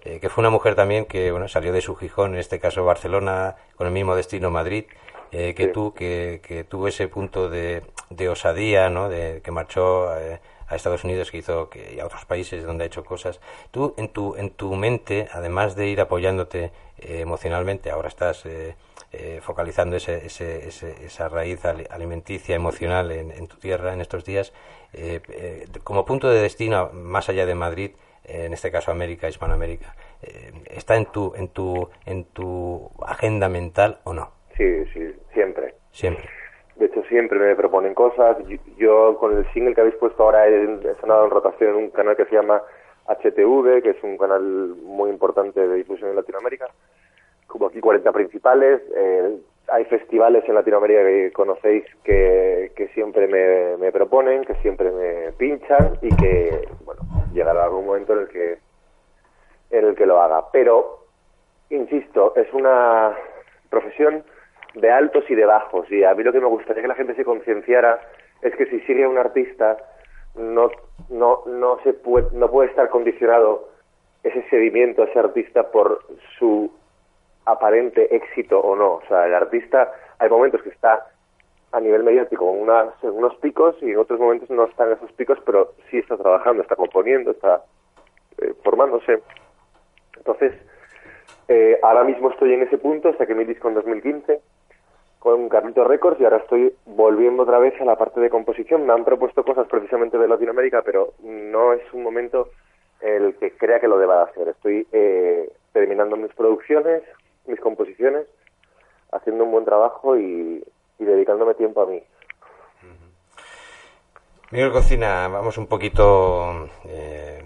que 0.04 0.30
fue 0.30 0.44
una 0.44 0.52
mujer 0.52 0.76
también 0.76 1.06
que 1.06 1.32
bueno 1.32 1.48
salió 1.48 1.74
de 1.74 1.82
su 1.82 1.96
Gijón, 1.96 2.36
en 2.36 2.40
este 2.40 2.60
caso 2.60 2.86
Barcelona, 2.86 3.56
con 3.76 3.88
el 3.88 3.94
mismo 3.94 4.16
destino 4.16 4.52
Madrid, 4.52 4.86
que 5.32 5.72
tú, 5.74 5.96
que, 5.96 6.42
que, 6.44 6.64
tuvo 6.64 6.88
ese 6.88 7.08
punto 7.08 7.50
de, 7.50 7.82
de 8.12 8.30
osadía, 8.30 8.90
¿no? 8.92 9.10
de, 9.10 9.42
que 9.44 9.52
marchó 9.52 10.12
a 10.68 10.76
Estados 10.76 11.04
Unidos 11.04 11.32
que 11.32 11.38
hizo 11.38 11.70
que, 11.70 11.94
y 11.96 12.00
a 12.00 12.06
otros 12.06 12.26
países 12.26 12.64
donde 12.64 12.84
ha 12.84 12.88
hecho 12.88 13.04
cosas. 13.04 13.40
Tú 13.72 13.94
en 13.98 14.10
tu, 14.10 14.36
en 14.36 14.50
tu 14.50 14.76
mente, 14.76 15.28
además 15.32 15.76
de 15.76 15.88
ir 15.88 16.02
apoyándote 16.02 16.72
eh, 16.98 17.20
emocionalmente, 17.20 17.92
ahora 17.92 18.08
estás 18.08 18.46
eh, 18.46 18.76
eh, 19.12 19.40
focalizando 19.42 19.96
ese, 19.96 20.26
ese, 20.26 20.68
esa 21.06 21.30
raíz 21.30 21.64
alimenticia, 21.66 22.56
emocional 22.56 23.12
en, 23.12 23.48
tu 23.48 23.58
tierra 23.58 23.94
en 23.94 24.02
estos 24.02 24.26
días, 24.26 24.54
como 25.84 26.06
punto 26.06 26.30
de 26.30 26.42
destino, 26.42 26.90
más 26.94 27.30
allá 27.30 27.46
de 27.46 27.56
Madrid, 27.56 27.92
en 28.24 28.54
este 28.54 28.72
caso 28.72 28.92
América, 28.92 29.30
Hispanoamérica, 29.30 29.96
¿está 30.70 30.96
en 30.96 31.06
tu, 31.06 31.34
en, 31.36 31.50
tu, 31.50 31.90
en 32.06 32.26
tu 32.26 32.92
agenda 33.06 33.50
mental 33.50 34.00
o 34.04 34.14
no? 34.14 34.32
Sí, 34.58 34.86
sí, 34.94 35.14
siempre. 35.34 35.76
Siempre. 35.92 36.30
De 36.76 36.88
hecho, 36.88 37.04
siempre 37.04 37.40
me 37.40 37.56
proponen 37.56 37.94
cosas. 37.94 38.38
Yo, 38.78 39.18
con 39.18 39.38
el 39.38 39.46
single 39.54 39.74
que 39.74 39.82
habéis 39.82 39.96
puesto 39.96 40.24
ahora 40.24 40.48
he, 40.48 40.96
sonado 41.00 41.26
en 41.26 41.32
rotación 41.32 41.70
en 41.72 41.76
un 41.76 41.90
canal 41.90 42.18
que 42.18 42.26
se 42.26 42.36
llama 42.36 42.62
HTV, 43.08 43.82
que 43.82 43.92
es 43.92 44.04
un 44.04 44.18
canal 44.18 44.42
muy 44.42 45.10
importante 45.10 45.66
de 45.66 45.76
difusión 45.76 46.10
en 46.10 46.18
Latinoamérica. 46.18 46.68
Como 47.48 47.68
aquí 47.68 47.80
40 47.80 48.12
principales. 48.12 48.82
Eh, 48.94 49.38
hay 49.68 49.86
festivales 49.86 50.44
en 50.48 50.56
Latinoamérica 50.56 51.02
que 51.04 51.32
conocéis 51.32 51.86
que, 52.04 52.72
que 52.76 52.88
siempre 52.90 53.28
me, 53.28 53.78
me, 53.78 53.92
proponen, 53.92 54.44
que 54.44 54.54
siempre 54.56 54.92
me 54.92 55.32
pinchan 55.32 55.98
y 56.02 56.16
que, 56.16 56.68
bueno, 56.84 57.02
llegará 57.34 57.64
algún 57.64 57.86
momento 57.86 58.14
en 58.14 58.20
el 58.20 58.28
que 58.28 58.58
en 59.72 59.86
el 59.86 59.96
que 59.96 60.06
lo 60.06 60.22
haga. 60.22 60.46
Pero, 60.52 61.06
insisto, 61.70 62.36
es 62.36 62.52
una 62.54 63.16
profesión 63.70 64.24
de 64.76 64.92
altos 64.92 65.24
y 65.30 65.36
de 65.36 65.46
bajos. 65.46 65.90
Y 65.92 66.04
a 66.04 66.14
mí 66.14 66.24
lo 66.24 66.32
que 66.32 66.40
me 66.40 66.48
gustaría 66.48 66.82
que 66.82 66.88
la 66.88 66.96
gente 66.96 67.16
se 67.16 67.26
concienciara 67.26 68.00
es 68.42 68.56
que 68.56 68.66
si 68.68 68.80
sigue 68.82 69.06
a 69.06 69.10
un 69.10 69.18
artista 69.18 69.78
no, 70.36 70.70
no, 71.10 71.44
no, 71.48 71.80
se 71.84 71.94
puede, 71.94 72.28
no 72.34 72.50
puede 72.52 72.70
estar 72.70 72.90
condicionado 72.90 73.70
ese 74.24 74.44
seguimiento 74.50 75.04
a 75.04 75.06
ese 75.06 75.20
artista 75.20 75.72
por 75.72 76.02
su 76.38 76.72
aparente 77.46 78.14
éxito 78.16 78.60
o 78.60 78.76
no. 78.76 78.96
O 78.96 79.02
sea, 79.08 79.26
el 79.28 79.34
artista 79.34 79.92
hay 80.20 80.30
momentos 80.30 80.62
que 80.62 80.70
está 80.70 81.08
a 81.72 81.80
nivel 81.80 82.04
mediático 82.04 82.50
en, 82.50 82.62
unos 83.10 83.36
picos 83.38 83.76
y 83.82 83.92
en 83.92 83.98
otros 83.98 84.20
momentos 84.20 84.50
no 84.50 84.66
están 84.66 84.92
esos 84.92 85.12
picos, 85.14 85.38
pero 85.46 85.74
sí 85.90 85.98
está 85.98 86.18
trabajando, 86.18 86.64
está 86.64 86.76
componiendo, 86.76 87.32
está 87.32 87.64
eh, 88.38 88.54
formándose. 88.64 89.22
Entonces, 90.18 90.54
eh, 91.48 91.78
ahora 91.84 92.04
mismo 92.04 92.32
estoy 92.32 92.54
en 92.54 92.64
ese 92.64 92.78
punto, 92.78 93.10
hasta 93.10 93.26
que 93.26 93.36
mi 93.36 93.44
disco 93.44 93.68
en 93.68 93.76
2015 93.76 94.40
con 95.26 95.50
Carlito 95.50 95.84
Records 95.84 96.22
y 96.22 96.24
ahora 96.24 96.38
estoy 96.38 96.72
volviendo 96.86 97.42
otra 97.42 97.58
vez 97.58 97.74
a 97.82 97.84
la 97.84 97.96
parte 97.96 98.20
de 98.20 98.30
composición. 98.30 98.86
Me 98.86 98.94
han 98.94 99.04
propuesto 99.04 99.44
cosas 99.44 99.68
precisamente 99.68 100.20
de 100.20 100.28
Latinoamérica, 100.28 100.84
pero 100.84 101.14
no 101.24 101.74
es 101.74 101.82
un 101.94 102.04
momento 102.04 102.52
el 103.02 103.34
que 103.38 103.58
crea 103.58 103.80
que 103.80 103.88
lo 103.88 103.98
deba 103.98 104.18
de 104.18 104.24
hacer. 104.30 104.50
Estoy 104.50 104.88
eh, 104.92 105.52
terminando 105.74 106.16
mis 106.16 106.32
producciones, 106.36 107.02
mis 107.48 107.60
composiciones, 107.60 108.28
haciendo 109.14 109.46
un 109.46 109.52
buen 109.52 109.66
trabajo 109.66 110.16
y, 110.16 110.64
dedicándome 111.00 111.56
tiempo 111.56 111.82
a 111.82 111.88
mí. 111.88 112.04
Miguel 114.52 114.72
Cocina, 114.72 115.28
vamos 115.28 115.58
un 115.58 115.66
poquito 115.66 116.70
eh, 116.88 117.44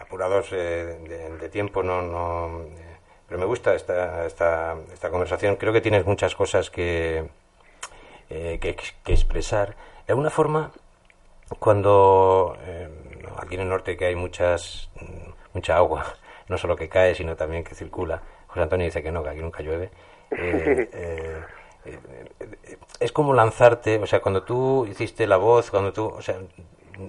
apurados 0.00 0.50
eh, 0.54 1.36
de, 1.38 1.48
tiempo, 1.50 1.82
no 1.82 2.64
pero 3.28 3.38
me 3.38 3.46
gusta 3.46 3.74
esta, 3.74 4.24
esta, 4.26 4.76
esta 4.92 5.10
conversación. 5.10 5.56
Creo 5.56 5.72
que 5.72 5.82
tienes 5.82 6.06
muchas 6.06 6.34
cosas 6.34 6.70
que, 6.70 7.28
eh, 8.30 8.58
que, 8.58 8.76
expresar. 9.12 9.76
De 10.06 10.12
alguna 10.12 10.30
forma, 10.30 10.72
cuando 11.58 12.56
eh, 12.64 12.88
aquí 13.36 13.56
en 13.56 13.62
el 13.62 13.68
norte 13.68 13.98
que 13.98 14.06
hay 14.06 14.14
muchas 14.14 14.90
mucha 15.52 15.76
agua, 15.76 16.06
no 16.48 16.56
solo 16.56 16.74
que 16.74 16.88
cae, 16.88 17.14
sino 17.14 17.36
también 17.36 17.64
que 17.64 17.74
circula. 17.74 18.22
José 18.46 18.62
Antonio 18.62 18.86
dice 18.86 19.02
que 19.02 19.12
no, 19.12 19.22
que 19.22 19.28
aquí 19.28 19.40
nunca 19.40 19.62
llueve. 19.62 19.90
Eh, 20.30 21.42
es 23.00 23.12
como 23.12 23.34
lanzarte, 23.34 23.98
o 23.98 24.06
sea, 24.06 24.20
cuando 24.20 24.42
tú 24.42 24.86
hiciste 24.86 25.26
la 25.26 25.36
voz, 25.36 25.70
cuando 25.70 25.92
tú, 25.92 26.06
o 26.06 26.22
sea, 26.22 26.38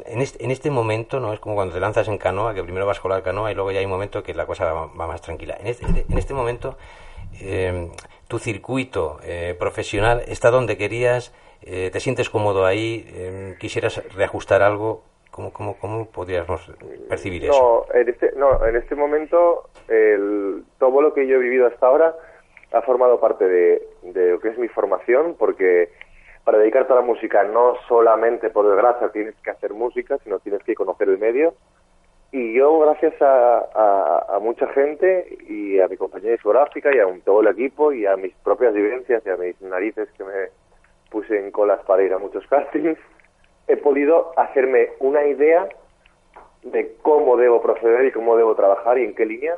en 0.06 0.22
este, 0.22 0.44
en 0.44 0.52
este 0.52 0.70
momento, 0.70 1.20
¿no? 1.20 1.34
Es 1.34 1.40
como 1.40 1.56
cuando 1.56 1.74
te 1.74 1.80
lanzas 1.80 2.08
en 2.08 2.18
canoa, 2.18 2.54
que 2.54 2.64
primero 2.64 2.86
vas 2.86 3.00
con 3.00 3.12
la 3.12 3.24
canoa 3.24 3.52
y 3.52 3.56
luego 3.56 3.72
ya 3.72 3.80
hay 3.80 3.86
un 3.86 3.92
momento 3.92 4.24
que 4.24 4.34
la 4.34 4.46
cosa 4.46 4.72
va, 4.72 4.88
más 4.88 5.22
tranquila. 5.22 5.58
En 5.60 5.68
este, 5.68 5.86
en 5.86 6.18
este 6.18 6.34
momento, 6.34 6.78
eh, 7.42 7.90
tu 8.28 8.40
circuito 8.40 9.20
eh, 9.24 9.56
profesional 9.58 10.22
está 10.28 10.52
donde 10.52 10.78
querías, 10.78 11.34
eh, 11.64 11.90
te 11.92 12.00
sientes 12.00 12.30
cómodo 12.30 12.66
ahí, 12.66 13.56
quisieras 13.60 14.04
reajustar 14.16 14.62
algo. 14.62 15.04
¿Cómo, 15.32 15.54
cómo, 15.54 15.78
cómo 15.78 16.06
podríamos 16.10 16.70
percibir 17.08 17.46
eso? 17.46 17.86
En 17.94 18.10
este, 18.10 18.34
no, 18.36 18.66
en 18.66 18.76
este 18.76 18.96
momento, 18.96 19.70
el, 19.88 20.64
todo 20.80 21.02
lo 21.02 21.14
que 21.14 21.28
yo 21.28 21.36
he 21.36 21.40
vivido 21.40 21.68
hasta 21.68 21.86
ahora 21.86 22.16
ha 22.74 22.82
formado 22.82 23.20
parte 23.20 23.46
de, 23.46 23.82
de 24.02 24.32
lo 24.32 24.40
que 24.40 24.50
es 24.50 24.58
mi 24.58 24.68
formación, 24.68 25.36
porque 25.38 25.92
para 26.50 26.64
dedicarte 26.64 26.94
a 26.94 26.96
la 26.96 27.04
música 27.04 27.44
no 27.44 27.76
solamente 27.88 28.50
por 28.50 28.68
desgracia 28.68 29.10
tienes 29.10 29.36
que 29.44 29.52
hacer 29.52 29.72
música, 29.72 30.18
sino 30.24 30.40
tienes 30.40 30.64
que 30.64 30.74
conocer 30.74 31.08
el 31.08 31.20
medio. 31.20 31.54
Y 32.32 32.56
yo, 32.56 32.80
gracias 32.80 33.14
a, 33.22 34.40
mucha 34.42 34.66
gente 34.70 35.38
y 35.48 35.80
a 35.80 35.88
mi 35.88 35.96
compañía 35.96 36.32
discográfica 36.32 36.90
y 36.92 36.98
a 36.98 37.06
todo 37.24 37.42
el 37.42 37.50
equipo 37.50 37.94
y 37.94 38.08
a 38.08 38.16
mis 38.16 38.34
propias 38.38 38.74
vivencias 38.74 39.22
y 39.28 39.30
a 39.30 39.38
mis 39.38 39.62
narices 39.62 40.10
que 40.18 40.24
me 40.24 40.50
puse 41.12 41.38
en 41.38 41.52
colas 41.52 41.82
para 41.86 42.02
ir 42.02 42.14
a 42.14 42.18
muchos 42.18 42.48
castings, 42.48 42.98
he 43.68 43.78
podido 43.78 44.32
hacerme 44.36 44.90
una 45.02 45.28
idea 45.28 45.70
de 46.64 46.96
cómo 47.04 47.38
debo 47.38 47.62
proceder 47.62 48.06
y 48.06 48.12
cómo 48.12 48.36
debo 48.38 48.56
trabajar 48.56 48.98
y 48.98 49.04
en 49.04 49.14
qué 49.14 49.28
línea 49.28 49.56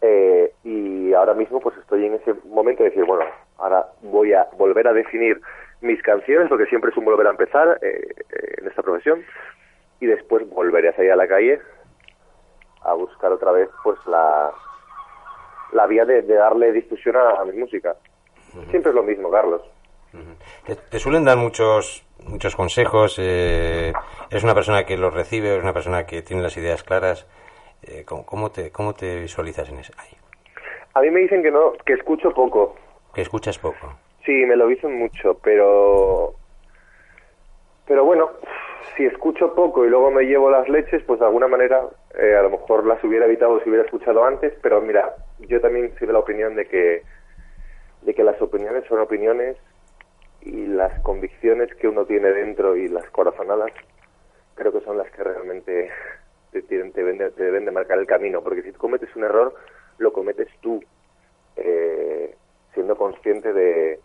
Eh, 0.00 0.52
y 0.62 1.12
ahora 1.12 1.34
mismo 1.34 1.58
pues 1.58 1.76
estoy 1.78 2.06
en 2.06 2.14
ese 2.14 2.34
momento 2.44 2.84
de 2.84 2.90
decir, 2.90 3.04
bueno, 3.04 3.24
ahora 3.58 3.86
voy 4.02 4.32
a 4.32 4.48
volver 4.56 4.88
a 4.88 4.92
definir 4.92 5.40
mis 5.80 6.02
canciones, 6.02 6.48
porque 6.48 6.66
siempre 6.66 6.90
es 6.90 6.96
un 6.96 7.04
volver 7.04 7.26
a 7.26 7.30
empezar 7.30 7.78
eh, 7.82 8.14
eh, 8.18 8.54
en 8.58 8.66
esta 8.68 8.82
profesión, 8.82 9.24
y 10.00 10.06
después 10.06 10.48
volveré 10.48 10.88
a 10.88 10.96
salir 10.96 11.12
a 11.12 11.16
la 11.16 11.28
calle 11.28 11.60
a 12.82 12.94
buscar 12.94 13.32
otra 13.32 13.52
vez 13.52 13.68
pues 13.82 13.98
la, 14.06 14.50
la 15.72 15.86
vía 15.86 16.04
de, 16.04 16.22
darle 16.22 16.72
difusión 16.72 17.16
a, 17.16 17.44
mi 17.44 17.58
música. 17.58 17.96
Siempre 18.70 18.90
es 18.90 18.94
lo 18.94 19.02
mismo, 19.02 19.30
Carlos. 19.30 19.62
te, 20.90 20.98
suelen 20.98 21.24
dar 21.24 21.36
muchos 21.36 22.04
muchos 22.26 22.56
consejos. 22.56 23.18
Eh, 23.18 23.92
eres 24.30 24.44
una 24.44 24.54
persona 24.54 24.84
que 24.84 24.96
los 24.96 25.12
recibe, 25.12 25.50
eres 25.50 25.62
una 25.62 25.72
persona 25.72 26.06
que 26.06 26.22
tiene 26.22 26.42
las 26.42 26.56
ideas 26.56 26.82
claras. 26.82 27.26
Eh, 27.82 28.04
¿cómo, 28.04 28.50
te, 28.50 28.70
¿Cómo 28.70 28.94
te 28.94 29.20
visualizas 29.20 29.68
en 29.68 29.78
ese? 29.78 29.92
Ahí? 29.98 30.16
A 30.94 31.00
mí 31.00 31.10
me 31.10 31.20
dicen 31.20 31.42
que 31.42 31.50
no, 31.50 31.72
que 31.84 31.94
escucho 31.94 32.32
poco. 32.32 32.76
Que 33.14 33.22
escuchas 33.22 33.58
poco. 33.58 33.98
Sí, 34.24 34.32
me 34.46 34.56
lo 34.56 34.66
dicen 34.66 34.98
mucho, 34.98 35.38
pero 35.42 36.34
pero 37.86 38.04
bueno, 38.04 38.30
si 38.96 39.06
escucho 39.06 39.54
poco 39.54 39.86
y 39.86 39.88
luego 39.88 40.10
me 40.10 40.24
llevo 40.24 40.50
las 40.50 40.68
leches, 40.68 41.02
pues 41.04 41.18
de 41.20 41.26
alguna 41.26 41.48
manera 41.48 41.82
eh, 42.18 42.36
a 42.36 42.42
lo 42.42 42.50
mejor 42.50 42.84
las 42.86 43.02
hubiera 43.02 43.24
evitado 43.24 43.60
si 43.60 43.68
hubiera 43.70 43.86
escuchado 43.86 44.24
antes, 44.24 44.52
pero 44.62 44.80
mira, 44.82 45.14
yo 45.38 45.60
también 45.60 45.94
soy 45.98 46.06
de 46.06 46.12
la 46.12 46.18
opinión 46.18 46.54
de 46.54 46.66
que, 46.66 47.02
de 48.02 48.14
que 48.14 48.22
las 48.22 48.40
opiniones 48.42 48.84
son 48.88 48.98
opiniones 49.00 49.56
y 50.42 50.66
las 50.66 51.00
convicciones 51.00 51.74
que 51.76 51.88
uno 51.88 52.04
tiene 52.04 52.30
dentro 52.30 52.76
y 52.76 52.88
las 52.88 53.08
corazonadas 53.10 53.72
creo 54.54 54.72
que 54.72 54.84
son 54.84 54.98
las 54.98 55.10
que 55.12 55.24
realmente 55.24 55.90
te, 56.52 56.62
te, 56.62 56.82
deben, 56.82 57.64
de, 57.64 57.70
marcar 57.70 57.98
el 57.98 58.06
camino, 58.06 58.42
porque 58.42 58.62
si 58.62 58.72
cometes 58.72 59.14
un 59.16 59.24
error, 59.24 59.54
lo 59.98 60.12
cometes 60.12 60.48
tú, 60.60 60.82
eh, 61.56 62.34
siendo 62.74 62.96
consciente 62.96 63.52
de, 63.52 64.00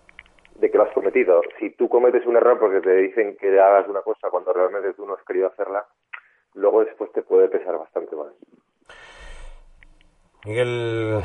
de 0.55 0.71
que 0.71 0.77
lo 0.77 0.83
has 0.83 0.93
cometido. 0.93 1.41
Si 1.59 1.71
tú 1.71 1.89
cometes 1.89 2.25
un 2.25 2.35
error 2.35 2.59
porque 2.59 2.81
te 2.81 2.95
dicen 2.95 3.35
que 3.37 3.59
hagas 3.59 3.87
una 3.87 4.01
cosa 4.01 4.29
cuando 4.29 4.53
realmente 4.53 4.93
tú 4.93 5.05
no 5.05 5.15
has 5.15 5.23
querido 5.23 5.47
hacerla, 5.47 5.85
luego 6.53 6.83
después 6.83 7.11
te 7.11 7.23
puede 7.23 7.49
pesar 7.49 7.77
bastante 7.77 8.15
más. 8.15 8.33
Miguel 10.45 11.21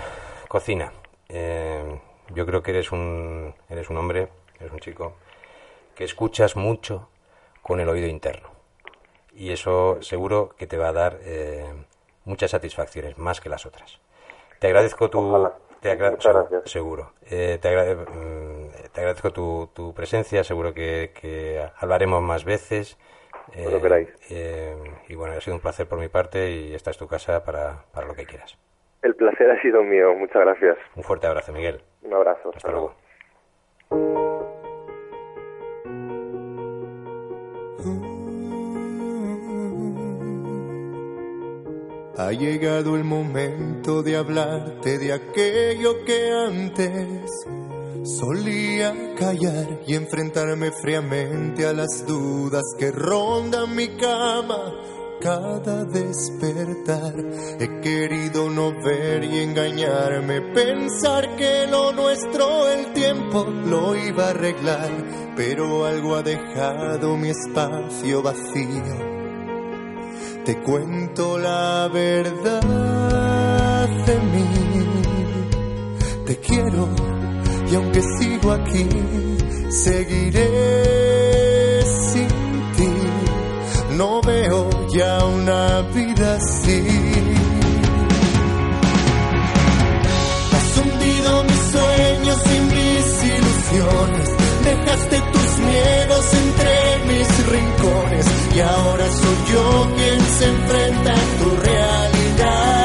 Cocina, 0.48 0.92
eh, 1.28 2.00
yo 2.34 2.46
creo 2.46 2.62
que 2.62 2.70
eres 2.70 2.92
un, 2.92 3.54
eres 3.68 3.90
un 3.90 3.96
hombre, 3.96 4.28
eres 4.60 4.72
un 4.72 4.78
chico 4.78 5.14
que 5.96 6.04
escuchas 6.04 6.56
mucho 6.56 7.08
con 7.62 7.80
el 7.80 7.88
oído 7.88 8.06
interno. 8.06 8.50
Y 9.32 9.52
eso 9.52 10.00
seguro 10.02 10.50
que 10.56 10.66
te 10.66 10.78
va 10.78 10.88
a 10.88 10.92
dar 10.92 11.18
eh, 11.22 11.66
muchas 12.24 12.52
satisfacciones, 12.52 13.18
más 13.18 13.40
que 13.40 13.48
las 13.48 13.66
otras. 13.66 14.00
Te 14.60 14.68
agradezco 14.68 15.10
tu, 15.10 15.20
te 15.80 15.90
agradezco, 15.90 16.62
seguro. 16.64 17.12
Eh, 17.30 17.58
te, 17.60 17.68
mm, 17.68 18.90
te, 18.92 19.00
agradezco 19.00 19.32
tu, 19.32 19.70
tu, 19.74 19.94
presencia, 19.94 20.44
seguro 20.44 20.74
que, 20.74 21.12
que 21.20 21.64
hablaremos 21.78 22.22
más 22.22 22.44
veces. 22.44 22.98
Eh, 23.54 23.78
queráis. 23.80 24.08
Eh, 24.30 24.74
y 25.08 25.14
bueno, 25.14 25.34
ha 25.34 25.40
sido 25.40 25.56
un 25.56 25.62
placer 25.62 25.86
por 25.86 25.98
mi 25.98 26.08
parte 26.08 26.50
y 26.50 26.74
esta 26.74 26.90
es 26.90 26.98
tu 26.98 27.06
casa 27.06 27.44
para, 27.44 27.84
para 27.92 28.06
lo 28.06 28.14
que 28.14 28.26
quieras. 28.26 28.58
El 29.02 29.14
placer 29.14 29.50
ha 29.50 29.62
sido 29.62 29.82
mío, 29.82 30.14
muchas 30.14 30.42
gracias. 30.42 30.76
Un 30.96 31.04
fuerte 31.04 31.26
abrazo, 31.26 31.52
Miguel. 31.52 31.80
Un 32.02 32.14
abrazo. 32.14 32.52
Hasta, 32.54 32.70
luego. 32.70 32.94
Ha 42.18 42.32
llegado 42.32 42.96
el 42.96 43.04
momento 43.04 44.02
de 44.02 44.16
hablarte 44.16 44.98
de 44.98 45.12
aquello 45.12 46.04
que 46.04 46.32
antes 46.32 47.30
solía 48.02 49.14
callar 49.16 49.82
y 49.86 49.94
enfrentarme 49.94 50.72
fríamente 50.72 51.64
a 51.64 51.72
las 51.72 52.04
dudas 52.08 52.64
que 52.76 52.90
rondan 52.90 53.72
mi 53.76 53.86
cama 53.90 54.74
cada 55.20 55.84
despertar. 55.84 57.14
He 57.60 57.80
querido 57.82 58.50
no 58.50 58.72
ver 58.82 59.22
y 59.22 59.38
engañarme, 59.38 60.40
pensar 60.52 61.36
que 61.36 61.68
lo 61.70 61.92
nuestro 61.92 62.68
el 62.68 62.92
tiempo 62.94 63.44
lo 63.44 63.94
iba 63.94 64.26
a 64.26 64.30
arreglar, 64.30 65.34
pero 65.36 65.84
algo 65.84 66.16
ha 66.16 66.22
dejado 66.24 67.16
mi 67.16 67.28
espacio 67.28 68.22
vacío 68.22 69.17
te 70.48 70.56
cuento 70.62 71.36
la 71.36 71.90
verdad 71.92 72.62
de 74.06 74.18
mí. 74.32 74.46
Te 76.24 76.36
quiero 76.38 76.88
y 77.70 77.74
aunque 77.74 78.00
sigo 78.18 78.52
aquí, 78.52 78.88
seguiré 79.68 80.46
sin 82.12 82.28
ti. 82.76 82.88
No 83.98 84.22
veo 84.22 84.70
ya 84.88 85.22
una 85.26 85.82
vida 85.94 86.36
así. 86.36 86.82
Has 90.56 90.78
hundido 90.78 91.44
mis 91.44 91.62
sueños 91.74 92.38
y 92.56 92.60
mis 92.72 93.06
ilusiones. 93.36 94.28
Dejaste 94.64 95.20
tus 95.30 95.58
miedos 95.58 96.32
entre 96.32 96.97
y 98.54 98.60
ahora 98.60 99.10
soy 99.10 99.52
yo 99.52 99.94
quien 99.96 100.20
se 100.20 100.44
enfrenta 100.46 101.12
a 101.12 101.38
tu 101.38 101.56
realidad. 101.56 102.77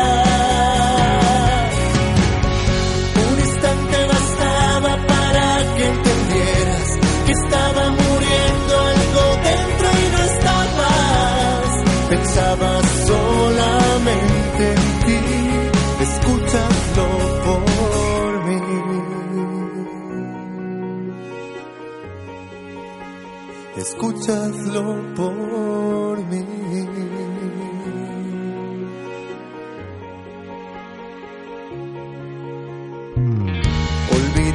Escúchalo 24.74 25.16
por 25.16 26.18
mí. 26.26 26.64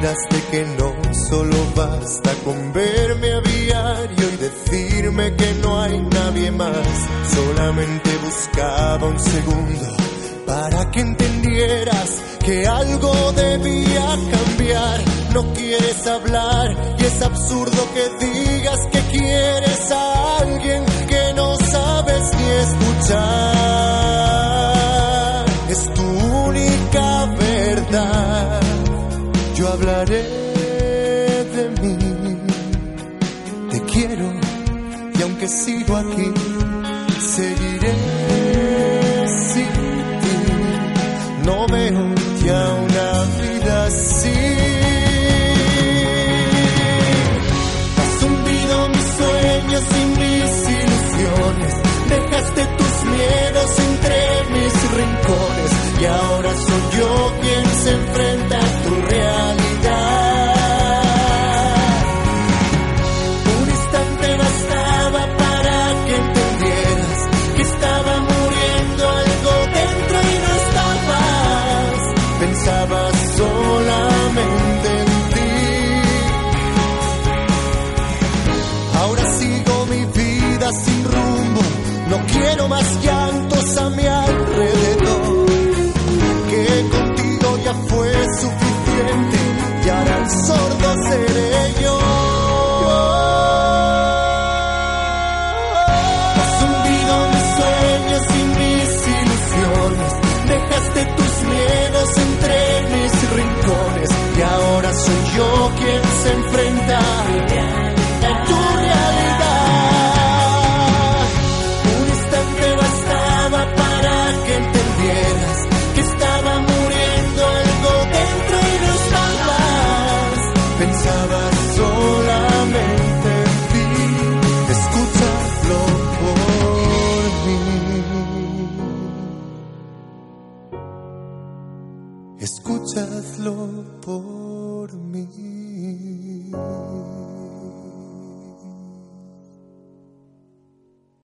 de 0.01 0.41
que 0.49 0.65
no 0.77 0.93
solo 1.29 1.55
basta 1.75 2.33
con 2.43 2.73
verme 2.73 3.33
a 3.33 3.41
diario 3.41 4.29
y 4.33 4.37
decirme 4.37 5.35
que 5.35 5.53
no 5.61 5.79
hay 5.79 5.99
nadie 6.01 6.51
más. 6.51 6.87
Solamente 7.35 8.09
buscaba 8.23 9.05
un 9.05 9.19
segundo 9.19 9.97
para 10.47 10.89
que 10.89 11.01
entendieras 11.01 12.21
que 12.43 12.65
algo 12.65 13.13
debía 13.33 14.17
cambiar. 14.31 15.01
No 15.33 15.53
quieres 15.53 16.07
hablar 16.07 16.95
y 16.97 17.03
es 17.03 17.21
absurdo 17.21 17.87
que 17.93 18.25
digas 18.25 18.79
que 18.91 19.01
quieres 19.11 19.68
hablaré 29.69 30.23
de 31.55 31.63
mí. 31.81 31.97
Te 33.71 33.81
quiero 33.91 34.31
y 35.17 35.21
aunque 35.21 35.47
sigo 35.47 35.95
aquí, 35.95 36.31
seguiré 37.19 37.68